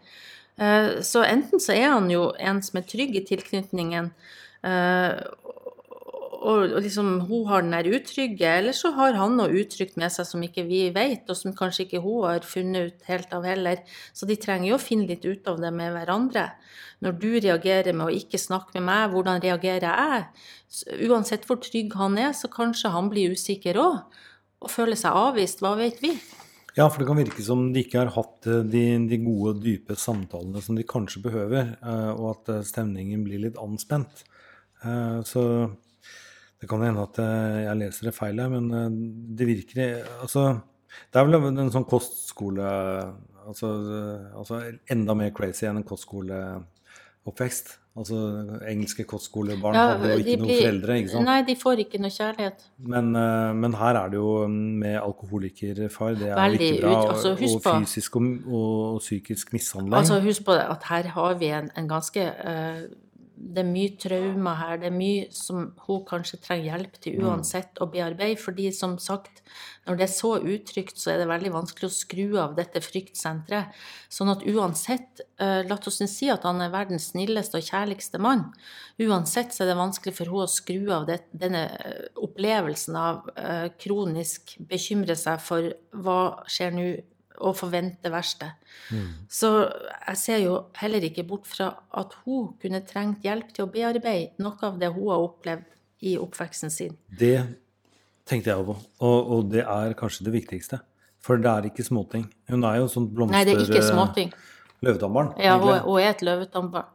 Eh, 0.57 1.01
Så 1.01 1.23
enten 1.25 1.59
så 1.59 1.73
er 1.73 1.89
han 1.95 2.09
jo 2.11 2.29
en 2.39 2.61
som 2.61 2.79
er 2.79 2.85
trygg 2.85 3.17
i 3.17 3.25
tilknytningen, 3.25 4.11
eh, 4.63 5.17
og 6.45 6.75
og 6.75 6.83
liksom 6.85 7.09
hun 7.29 7.47
har 7.49 7.63
den 7.65 7.73
der 7.75 7.89
utrygge, 7.97 8.51
eller 8.59 8.75
så 8.77 8.91
har 8.95 9.17
han 9.19 9.37
noe 9.39 9.53
utrygt 9.61 9.97
med 10.01 10.13
seg 10.13 10.27
som 10.29 10.43
ikke 10.45 10.65
vi 10.67 10.83
vet, 10.95 11.25
og 11.29 11.39
som 11.39 11.55
kanskje 11.57 11.87
ikke 11.87 12.03
hun 12.03 12.27
har 12.27 12.45
funnet 12.47 12.91
ut 12.91 13.09
helt 13.09 13.33
av 13.33 13.47
heller. 13.47 13.81
Så 14.13 14.29
de 14.29 14.37
trenger 14.39 14.69
jo 14.69 14.77
å 14.77 14.85
finne 14.85 15.09
litt 15.09 15.25
ut 15.25 15.47
av 15.51 15.59
det 15.63 15.73
med 15.73 15.93
hverandre. 15.95 16.47
Når 17.03 17.19
du 17.19 17.29
reagerer 17.33 17.93
med 17.93 18.07
å 18.07 18.15
ikke 18.15 18.39
snakke 18.41 18.79
med 18.79 18.87
meg, 18.87 19.11
hvordan 19.13 19.43
reagerer 19.43 19.89
jeg? 19.89 20.25
Uansett 21.09 21.45
hvor 21.49 21.59
trygg 21.63 21.93
han 21.99 22.17
er, 22.21 22.31
så 22.37 22.49
kanskje 22.51 22.93
han 22.93 23.11
blir 23.11 23.35
usikker 23.35 23.79
òg, 23.81 24.01
og 24.63 24.71
føler 24.71 24.99
seg 24.99 25.17
avvist. 25.17 25.61
Hva 25.63 25.75
vet 25.79 26.01
vi? 26.03 26.15
Ja, 26.75 26.89
for 26.89 26.99
det 26.99 27.07
kan 27.07 27.19
virke 27.19 27.43
som 27.43 27.69
de 27.71 27.85
ikke 27.85 28.01
har 28.01 28.11
hatt 28.17 28.47
eh, 28.51 28.63
de, 28.67 28.83
de 29.07 29.19
gode, 29.23 29.55
dype 29.63 29.95
samtalene 29.99 30.59
som 30.63 30.75
de 30.75 30.83
kanskje 30.87 31.21
behøver, 31.23 31.71
eh, 31.79 32.09
og 32.11 32.33
at 32.33 32.51
eh, 32.51 32.65
stemningen 32.67 33.23
blir 33.23 33.45
litt 33.47 33.59
anspent. 33.61 34.25
Så 35.25 35.41
det 36.65 36.69
kan 36.71 36.81
hende 36.81 37.03
at 37.05 37.19
eh, 37.21 37.59
jeg 37.67 37.77
leser 37.83 38.07
det 38.09 38.15
feil 38.17 38.39
her, 38.41 38.49
men 38.49 38.69
eh, 38.73 38.89
det 39.37 39.45
virker 39.53 39.99
Altså, 40.25 40.47
det 41.13 41.19
er 41.21 41.27
vel 41.29 41.37
en 41.51 41.69
sånn 41.73 41.85
kostskole 41.85 42.65
Altså, 43.45 43.69
altså 44.33 44.57
enda 44.89 45.13
mer 45.13 45.29
crazy 45.37 45.67
enn 45.69 45.77
en 45.77 45.85
kostskoleoppvekst. 45.85 47.75
Altså 47.95 48.17
engelske 48.67 49.05
kostskolebarn 49.07 49.77
hadde 49.77 50.09
jo 50.09 50.23
ikke 50.23 50.39
noen 50.41 50.49
foreldre, 50.57 50.95
ikke 50.99 51.11
sant? 51.13 51.27
Nei, 51.29 51.35
de 51.47 51.53
får 51.55 51.81
ikke 51.85 51.99
noe 52.03 52.11
kjærlighet. 52.11 52.65
Men, 52.91 53.13
eh, 53.15 53.51
men 53.61 53.77
her 53.79 53.95
er 54.01 54.09
det 54.11 54.17
jo 54.19 54.33
med 54.49 54.97
alkoholikerfar, 54.99 56.17
det 56.19 56.27
er 56.33 56.35
Veldig 56.41 56.67
ikke 56.73 56.81
bra. 56.81 56.91
ut- 56.97 57.13
altså, 57.13 57.31
og, 57.37 57.61
på- 57.63 57.75
fysisk 57.85 58.17
og, 58.19 58.27
og 58.49 58.99
psykisk 59.05 59.53
mishandling. 59.55 59.95
Altså, 60.01 60.19
husk 60.25 60.43
på 60.49 60.57
det, 60.57 60.65
at 60.75 60.83
her 60.89 61.07
har 61.15 61.37
vi 61.39 61.53
en, 61.55 61.69
en 61.77 61.87
ganske 61.87 62.19
eh, 62.19 62.81
Det 63.35 63.61
er 63.61 63.67
mye 63.67 63.93
traumer 63.99 64.57
her. 64.59 64.77
Det 64.79 64.87
er 64.87 64.95
mye 64.95 65.25
som 65.35 65.69
hun 65.85 66.03
kanskje 66.07 66.39
trenger 66.43 66.69
hjelp 66.69 66.99
til 67.03 67.23
uansett 67.23 67.81
å 67.83 67.87
bearbeide. 67.91 68.39
Fordi 68.39 68.69
som 68.75 68.95
sagt, 69.01 69.41
når 69.85 69.99
det 69.99 70.05
er 70.07 70.13
så 70.13 70.31
utrygt, 70.39 70.97
så 71.01 71.11
er 71.13 71.21
det 71.21 71.29
veldig 71.29 71.51
vanskelig 71.53 71.89
å 71.89 71.95
skru 71.95 72.37
av 72.41 72.55
dette 72.57 72.81
fryktsenteret. 72.83 73.75
Sånn 74.11 74.31
at 74.31 74.45
uansett, 74.47 75.23
eh, 75.39 75.61
la 75.67 75.77
oss 75.77 76.01
si 76.11 76.29
at 76.31 76.47
han 76.47 76.61
er 76.63 76.73
verdens 76.73 77.11
snilleste 77.11 77.59
og 77.59 77.67
kjærligste 77.67 78.21
mann, 78.23 78.47
uansett 79.01 79.53
så 79.53 79.63
er 79.63 79.73
det 79.73 79.79
vanskelig 79.81 80.15
for 80.15 80.31
henne 80.31 80.45
å 80.47 80.51
skru 80.51 80.91
av 80.95 81.09
det, 81.09 81.19
denne 81.31 81.65
eh, 81.75 82.07
opplevelsen 82.15 82.95
av 82.95 83.29
eh, 83.35 83.67
kronisk 83.81 84.55
bekymre 84.59 85.17
seg 85.19 85.43
for 85.43 85.73
hva 85.91 86.45
skjer 86.47 86.73
nå, 86.75 86.87
og 87.39 87.55
forvente 87.57 88.11
verste. 88.13 88.51
Så 89.31 89.51
jeg 89.65 90.17
ser 90.21 90.41
jo 90.43 90.57
heller 90.79 91.03
ikke 91.07 91.25
bort 91.27 91.47
fra 91.49 91.71
at 91.97 92.15
hun 92.25 92.53
kunne 92.61 92.81
trengt 92.87 93.25
hjelp 93.25 93.53
til 93.55 93.65
å 93.65 93.71
bearbeide 93.71 94.43
noe 94.43 94.57
av 94.67 94.79
det 94.81 94.91
hun 94.95 95.09
har 95.09 95.23
opplevd 95.25 95.71
i 96.05 96.17
oppveksten 96.21 96.73
sin. 96.73 96.97
Det 97.09 97.37
tenkte 98.27 98.51
jeg 98.51 98.61
over, 98.61 98.81
og, 98.99 99.31
og 99.31 99.47
det 99.53 99.63
er 99.63 99.95
kanskje 99.97 100.27
det 100.27 100.35
viktigste. 100.35 100.81
For 101.25 101.41
det 101.41 101.49
er 101.49 101.69
ikke 101.71 101.85
småting. 101.85 102.27
Hun 102.51 102.65
er 102.69 102.83
jo 102.83 102.89
sånn 102.91 103.07
blomster... 103.09 103.37
Nei, 103.39 103.45
det 103.47 103.55
er 103.55 103.63
ikke 103.65 103.85
småting. 103.87 104.33
Løvetambarn, 104.85 105.31
Ja, 105.41 105.55
hun, 105.57 105.79
hun 105.87 106.01
er 106.01 106.11
et 106.11 106.21
løvetambarn. 106.25 106.91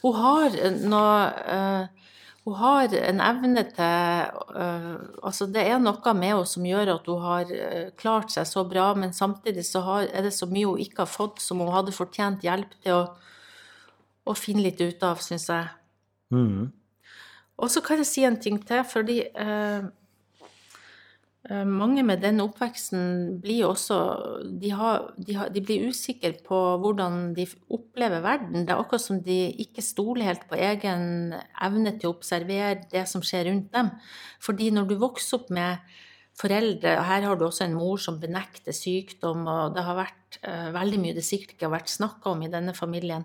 Hun 0.00 0.14
har 0.16 0.54
noe 0.86 1.16
eh, 1.52 2.05
Hun 2.46 2.54
har 2.60 2.92
en 2.94 3.20
evne 3.26 3.64
til 3.74 3.82
eh, 3.82 4.90
Altså, 5.26 5.48
det 5.50 5.64
er 5.66 5.80
noe 5.82 6.12
med 6.14 6.30
henne 6.30 6.46
som 6.46 6.66
gjør 6.68 6.92
at 6.94 7.08
hun 7.10 7.24
har 7.24 7.50
eh, 7.50 7.88
klart 7.98 8.30
seg 8.34 8.46
så 8.46 8.62
bra, 8.68 8.92
men 8.94 9.14
samtidig 9.16 9.64
så 9.66 9.82
har, 9.82 10.06
er 10.14 10.28
det 10.28 10.34
så 10.36 10.46
mye 10.46 10.68
hun 10.70 10.82
ikke 10.82 11.02
har 11.02 11.10
fått, 11.10 11.42
som 11.42 11.64
hun 11.64 11.74
hadde 11.74 11.94
fortjent 11.96 12.46
hjelp 12.46 12.78
til 12.84 13.00
å, 13.00 13.02
å 14.30 14.36
finne 14.38 14.62
litt 14.68 14.78
ut 14.78 15.02
av, 15.06 15.18
syns 15.24 15.48
jeg. 15.50 15.72
Mm. 16.30 16.70
Og 17.56 17.72
så 17.72 17.82
kan 17.82 17.98
jeg 18.02 18.10
si 18.12 18.26
en 18.28 18.38
ting 18.38 18.60
til, 18.68 18.84
fordi 18.86 19.20
eh, 19.26 19.90
mange 21.50 22.02
med 22.02 22.22
den 22.24 22.40
oppveksten 22.42 23.36
blir 23.42 23.68
også 23.68 23.96
de, 24.60 24.70
har, 24.74 25.10
de, 25.14 25.36
har, 25.38 25.50
de 25.54 25.62
blir 25.62 25.84
usikre 25.90 26.32
på 26.46 26.58
hvordan 26.82 27.36
de 27.36 27.46
opplever 27.70 28.24
verden. 28.24 28.64
Det 28.66 28.74
er 28.74 28.80
akkurat 28.80 29.04
som 29.04 29.20
de 29.22 29.38
ikke 29.62 29.84
stoler 29.84 30.26
helt 30.30 30.46
på 30.50 30.58
egen 30.58 31.36
evne 31.62 31.94
til 31.96 32.10
å 32.10 32.16
observere 32.16 32.80
det 32.90 33.04
som 33.10 33.22
skjer 33.22 33.46
rundt 33.50 33.70
dem. 33.76 33.92
Fordi 34.42 34.72
når 34.74 34.90
du 34.90 34.96
vokser 35.02 35.38
opp 35.38 35.52
med 35.54 35.96
foreldre, 36.36 36.92
her 37.08 37.24
har 37.24 37.38
du 37.38 37.46
også 37.46 37.64
en 37.64 37.76
mor 37.78 38.00
som 38.00 38.18
benekter 38.20 38.74
sykdom, 38.76 39.46
og 39.48 39.76
det 39.76 39.84
har 39.86 39.96
vært 39.96 40.38
uh, 40.42 40.68
veldig 40.74 40.98
mye 41.00 41.16
det 41.16 41.24
sikkert 41.24 41.54
ikke 41.54 41.68
har 41.68 41.74
vært 41.78 41.92
snakka 41.92 42.34
om 42.34 42.44
i 42.44 42.50
denne 42.52 42.74
familien. 42.76 43.24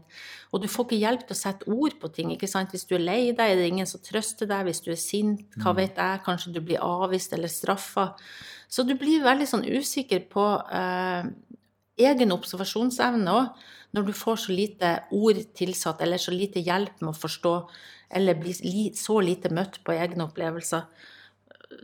Og 0.55 0.63
du 0.63 0.69
får 0.71 0.87
ikke 0.87 1.01
hjelp 1.01 1.25
til 1.27 1.35
å 1.35 1.41
sette 1.41 1.67
ord 1.75 1.97
på 1.99 2.11
ting. 2.15 2.31
ikke 2.31 2.49
sant? 2.51 2.71
Hvis 2.71 2.87
du 2.87 2.95
er 2.95 3.03
lei 3.03 3.19
deg, 3.31 3.43
er 3.43 3.59
det 3.59 3.67
ingen 3.67 3.89
som 3.89 4.03
trøster 4.03 4.47
deg. 4.47 4.63
Hvis 4.69 4.83
du 4.85 4.91
er 4.93 4.99
sint, 5.01 5.59
hva 5.59 5.75
vet 5.75 5.99
jeg, 5.99 6.23
kanskje 6.25 6.55
du 6.55 6.61
blir 6.63 6.83
avvist 6.83 7.35
eller 7.35 7.51
straffa. 7.51 8.13
Så 8.71 8.87
du 8.87 8.95
blir 8.95 9.25
veldig 9.25 9.49
sånn 9.49 9.67
usikker 9.67 10.23
på 10.31 10.47
uh, 10.71 11.27
egen 11.99 12.35
observasjonsevne 12.35 13.39
òg, 13.41 13.63
når 13.91 14.05
du 14.07 14.13
får 14.15 14.45
så 14.45 14.53
lite 14.55 14.91
ord 15.11 15.39
tilsatt, 15.57 15.99
eller 16.03 16.21
så 16.21 16.31
lite 16.31 16.63
hjelp 16.63 17.01
med 17.03 17.11
å 17.11 17.17
forstå, 17.17 17.55
eller 18.15 18.39
blir 18.39 18.61
li, 18.63 18.85
så 18.95 19.19
lite 19.19 19.51
møtt 19.51 19.81
på 19.83 19.95
egne 19.99 20.29
opplevelser. 20.29 20.87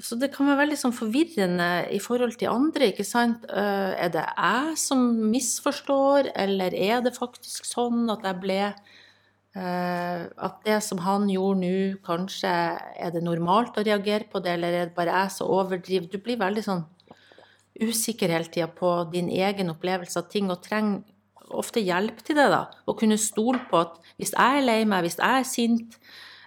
Så 0.04 0.18
det 0.20 0.30
kan 0.34 0.50
være 0.50 0.62
veldig 0.66 0.78
sånn 0.82 0.96
forvirrende 0.96 1.88
i 1.96 2.00
forhold 2.04 2.36
til 2.40 2.52
andre, 2.52 2.92
ikke 2.92 3.06
sant. 3.08 3.46
Eh, 3.50 3.94
Er 4.06 4.10
det 4.14 4.26
jeg 4.26 4.78
som 4.78 5.00
misforstår, 5.32 6.32
eller 6.36 6.76
er 6.76 7.02
det 7.06 7.16
faktisk 7.16 7.66
sånn 7.66 8.10
at 8.12 8.26
jeg 8.28 8.40
ble 8.44 8.60
eh, 9.56 10.28
At 10.38 10.60
det 10.66 10.82
som 10.84 11.00
han 11.06 11.30
gjorde 11.32 11.62
nå, 11.64 11.78
kanskje 12.06 12.52
er 13.00 13.12
det 13.16 13.24
normalt 13.24 13.78
å 13.80 13.86
reagere 13.88 14.28
på 14.30 14.44
det, 14.44 14.58
eller 14.58 14.74
er 14.74 14.86
det 14.90 14.96
bare 14.96 15.24
jeg 15.24 15.32
som 15.38 15.50
overdriver? 15.56 16.12
Du 16.12 16.20
blir 16.20 16.38
veldig 16.38 16.64
sånn 16.68 16.86
usikker 17.82 18.30
hele 18.34 18.50
tida 18.50 18.68
på 18.68 18.92
din 19.14 19.30
egen 19.30 19.70
opplevelse 19.74 20.20
av 20.20 20.30
ting, 20.30 20.50
og 20.52 20.62
trenger 20.66 21.04
ofte 21.50 21.80
hjelp 21.80 22.24
til 22.26 22.36
det, 22.36 22.48
da. 22.52 22.66
Å 22.86 22.96
kunne 22.98 23.18
stole 23.22 23.62
på 23.70 23.80
at 23.80 24.00
hvis 24.20 24.34
jeg 24.36 24.62
er 24.62 24.66
lei 24.66 24.82
meg, 24.86 25.06
hvis 25.06 25.20
jeg 25.22 25.42
er 25.42 25.48
sint, 25.48 25.98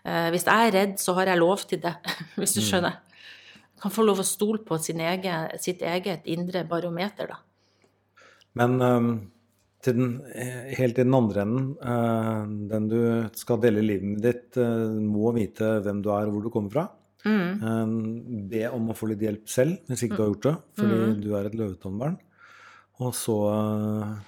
eh, 0.05 0.29
hvis 0.35 0.44
jeg 0.44 0.66
er 0.68 0.74
redd, 0.76 0.98
så 1.00 1.14
har 1.16 1.31
jeg 1.33 1.40
lov 1.40 1.64
til 1.70 1.81
det, 1.81 1.94
hvis 2.40 2.59
du 2.59 2.61
skjønner. 2.61 2.98
Kan 3.81 3.93
få 3.95 4.05
lov 4.05 4.23
å 4.23 4.27
stole 4.27 4.62
på 4.66 4.79
sin 4.83 5.01
egen, 5.01 5.51
sitt 5.62 5.83
eget 5.87 6.27
indre 6.31 6.64
barometer, 6.69 7.33
da. 7.33 7.40
Men 8.61 8.81
um, 8.83 9.11
til 9.81 9.97
den, 9.97 10.09
eh, 10.35 10.73
helt 10.77 10.99
i 10.99 11.05
den 11.05 11.16
andre 11.16 11.45
enden, 11.47 11.69
uh, 11.81 12.43
den 12.71 12.88
du 12.90 12.99
skal 13.38 13.61
dele 13.62 13.85
livet 13.85 14.19
ditt, 14.25 14.49
uh, 14.61 14.90
må 15.01 15.33
vite 15.37 15.79
hvem 15.85 16.03
du 16.05 16.11
er 16.12 16.27
og 16.27 16.35
hvor 16.35 16.45
du 16.45 16.51
kommer 16.53 16.75
fra. 16.75 16.88
Mm. 17.25 17.62
Um, 17.62 17.95
be 18.51 18.64
om 18.73 18.90
å 18.90 18.97
få 18.97 19.11
litt 19.11 19.23
hjelp 19.25 19.49
selv, 19.49 19.79
hvis 19.88 20.07
ikke 20.07 20.19
du 20.19 20.23
har 20.23 20.33
gjort 20.33 20.49
det, 20.49 20.57
fordi 20.81 20.99
Mm. 21.01 21.21
du 21.21 21.31
er 21.37 21.47
et 21.47 21.57
løvetannbarn. 21.57 22.19
Og 23.01 23.14
så 23.16 23.37
uh, 23.49 24.19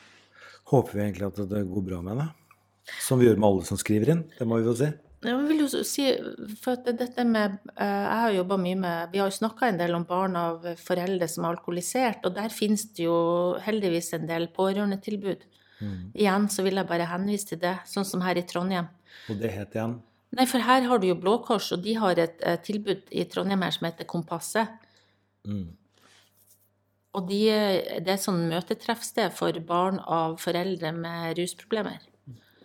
håper 0.72 0.92
vi 0.96 1.04
egentlig 1.04 1.28
at 1.28 1.48
det 1.50 1.66
går 1.68 1.88
bra 1.90 2.00
med 2.00 2.14
henne. 2.14 2.28
Som 3.00 3.20
vi 3.20 3.28
gjør 3.28 3.38
med 3.38 3.48
alle 3.48 3.64
som 3.64 3.78
skriver 3.80 4.12
inn. 4.12 4.24
Det 4.38 4.46
må 4.48 4.58
vi 4.58 4.68
jo 4.68 4.74
si. 4.76 4.88
Jeg 5.22 5.38
vil 5.46 5.60
jo 5.62 5.82
si, 5.86 6.08
for 6.58 6.74
at 6.74 6.88
dette 6.98 7.24
med, 7.24 7.58
eh, 7.76 7.86
Jeg 7.86 8.20
har 8.22 8.32
jobba 8.34 8.56
mye 8.58 8.78
med 8.78 9.12
Vi 9.12 9.18
har 9.18 9.30
jo 9.30 9.38
snakka 9.38 9.68
en 9.68 9.78
del 9.78 9.94
om 9.94 10.04
barn 10.04 10.34
av 10.36 10.64
foreldre 10.76 11.28
som 11.28 11.44
er 11.44 11.54
alkoholisert, 11.54 12.24
og 12.26 12.34
der 12.34 12.48
finnes 12.48 12.84
det 12.96 13.04
jo 13.04 13.56
heldigvis 13.62 14.12
en 14.14 14.26
del 14.26 14.48
pårørendetilbud. 14.48 15.44
Igjen 16.14 16.48
så 16.50 16.62
vil 16.62 16.78
jeg 16.78 16.88
bare 16.88 17.10
henvise 17.10 17.52
til 17.52 17.60
det, 17.62 17.74
sånn 17.90 18.06
som 18.06 18.22
her 18.24 18.38
i 18.38 18.46
Trondheim. 18.46 18.88
Og 19.30 19.38
det 19.40 19.52
het 19.54 19.76
igjen 19.76 20.00
Nei, 20.32 20.46
for 20.48 20.64
her 20.64 20.86
har 20.88 21.00
du 21.00 21.10
jo 21.10 21.18
Blå 21.20 21.34
Kors, 21.44 21.66
og 21.74 21.82
de 21.84 21.92
har 22.00 22.16
et 22.16 22.38
eh, 22.40 22.56
tilbud 22.64 23.10
i 23.12 23.26
Trondheim 23.28 23.60
her 23.66 23.74
som 23.74 23.84
heter 23.84 24.08
Kompasset. 24.08 24.68
mm. 25.44 25.70
Og 27.12 27.26
de, 27.28 27.42
det 28.00 28.08
er 28.08 28.14
et 28.14 28.22
sånn 28.22 28.46
møtetreffsted 28.48 29.34
for 29.36 29.52
barn 29.68 29.98
av 30.00 30.38
foreldre 30.40 30.94
med 30.96 31.36
rusproblemer. 31.36 31.98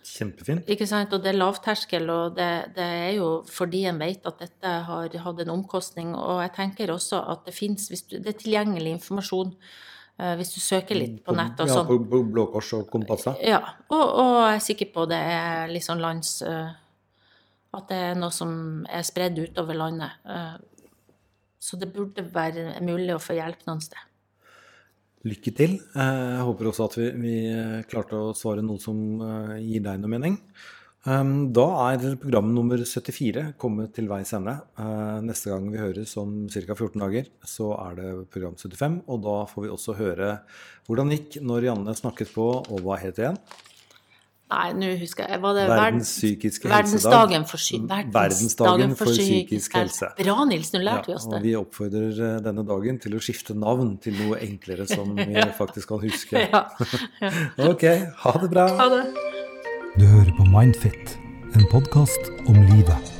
Kjempefint. 0.08 0.68
Ikke 0.72 0.86
sant? 0.88 1.12
Og 1.12 1.20
det 1.22 1.30
er 1.32 1.38
lavterskel, 1.38 2.08
og 2.10 2.36
det, 2.38 2.48
det 2.76 2.86
er 3.04 3.12
jo 3.18 3.28
fordi 3.48 3.84
en 3.90 4.00
vet 4.00 4.24
at 4.26 4.40
dette 4.42 4.72
har 4.88 5.18
hatt 5.24 5.42
en 5.44 5.52
omkostning. 5.54 6.14
Og 6.16 6.40
jeg 6.44 6.52
tenker 6.56 6.92
også 6.94 7.20
at 7.34 7.44
det 7.46 7.54
fins 7.56 7.88
Det 7.90 8.22
er 8.24 8.38
tilgjengelig 8.38 8.94
informasjon 8.96 9.52
eh, 9.54 10.34
hvis 10.40 10.54
du 10.56 10.60
søker 10.64 10.98
litt 10.98 11.20
på 11.26 11.36
nett 11.36 11.60
og 11.60 11.68
ja, 11.70 11.76
sånn. 11.78 11.86
på, 11.90 11.98
på 12.10 12.22
Blå 12.32 12.46
Kors 12.54 12.72
og 12.78 12.88
Kompasset. 12.92 13.42
Ja, 13.46 13.60
og, 13.90 14.04
og 14.06 14.34
jeg 14.48 14.56
er 14.56 14.66
sikker 14.70 14.92
på 14.96 15.06
det 15.10 15.20
er 15.36 15.72
litt 15.72 15.86
sånn 15.86 16.02
lands 16.02 16.38
eh, 16.42 16.72
At 17.76 17.90
det 17.92 18.00
er 18.10 18.18
noe 18.18 18.32
som 18.32 18.52
er 18.88 19.04
spredd 19.04 19.38
utover 19.44 19.76
landet. 19.76 20.18
Eh, 20.24 20.56
Så 21.60 21.76
det 21.76 21.90
burde 21.92 22.22
være 22.32 22.78
mulig 22.86 23.10
å 23.12 23.20
få 23.20 23.34
hjelp 23.34 23.64
noen 23.66 23.80
sted. 23.82 23.98
Lykke 25.28 25.52
til. 25.54 25.76
Eh, 25.94 26.32
Jeg 26.38 26.46
håper 26.48 26.70
også 26.70 26.88
at 26.88 26.96
vi, 26.98 27.06
vi 27.20 27.36
eh, 27.52 27.84
klarte 27.90 28.18
å 28.18 28.34
svare 28.36 28.64
noe 28.64 28.80
som 28.82 28.98
eh, 29.20 29.54
gir 29.64 29.84
deg 29.84 30.00
noe 30.00 30.12
mening. 30.14 30.36
Um, 31.08 31.52
Da 31.54 31.64
er 31.86 32.16
program 32.20 32.50
nummer 32.52 32.80
74 32.82 33.52
kommet 33.60 33.94
til 33.96 34.08
veis 34.10 34.32
ende. 34.36 34.56
Neste 35.24 35.52
gang 35.52 35.68
vi 35.72 35.80
høres 35.80 36.16
om 36.20 36.42
ca. 36.50 36.74
14 36.74 36.98
dager, 37.00 37.30
så 37.46 37.70
er 37.78 37.94
det 37.96 38.10
program 38.34 38.58
75. 38.58 38.98
Og 39.06 39.22
da 39.24 39.36
får 39.48 39.64
vi 39.64 39.70
også 39.72 39.96
høre 39.96 40.32
hvordan 40.88 41.12
det 41.12 41.20
gikk 41.20 41.38
når 41.48 41.68
Janne 41.70 41.94
snakket 41.96 42.34
på, 42.34 42.48
og 42.60 42.82
hva 42.84 42.98
het 43.00 43.16
det 43.16 43.24
igjen? 43.28 43.40
Nei, 44.48 44.68
nå 44.72 44.86
husker 44.96 45.28
jeg 45.28 45.42
Var 45.42 45.56
det 45.58 45.64
Verdens 45.68 46.08
psykiske 46.08 46.70
verdensdagen 46.70 47.44
helsedag. 47.44 47.50
for, 47.50 47.58
Verdensdagen 47.58 48.12
verdensdagen 48.14 48.94
for 48.96 49.12
psykisk 49.12 49.76
helse. 49.76 50.08
Bra, 50.22 50.36
Nils. 50.48 50.72
Nå 50.72 50.80
lærte 50.80 51.12
vi 51.12 51.16
oss 51.18 51.18
oss 51.18 51.26
og 51.28 51.36
det. 51.36 51.42
vi 51.44 51.54
oppfordrer 51.58 52.22
eh, 52.28 52.38
denne 52.46 52.64
dagen 52.68 52.98
til 53.02 53.18
å 53.18 53.22
skifte 53.22 53.56
navn 53.58 53.96
til 54.02 54.16
noe 54.22 54.40
enklere 54.44 54.88
som 54.88 55.12
vi 55.18 55.36
faktisk 55.60 55.92
kan 55.94 56.02
huske. 56.06 56.44
Ja. 56.48 56.64
ja. 57.20 57.30
Ok, 57.72 57.84
ha 58.24 58.32
det 58.40 58.50
bra. 58.54 58.68
Ha 58.78 58.88
det. 58.94 59.04
Du 59.98 60.06
hører 60.06 60.32
på 60.38 60.48
Mindfit, 60.48 61.16
en 61.58 61.68
podkast 61.72 62.32
om 62.46 62.60
livet. 62.72 63.17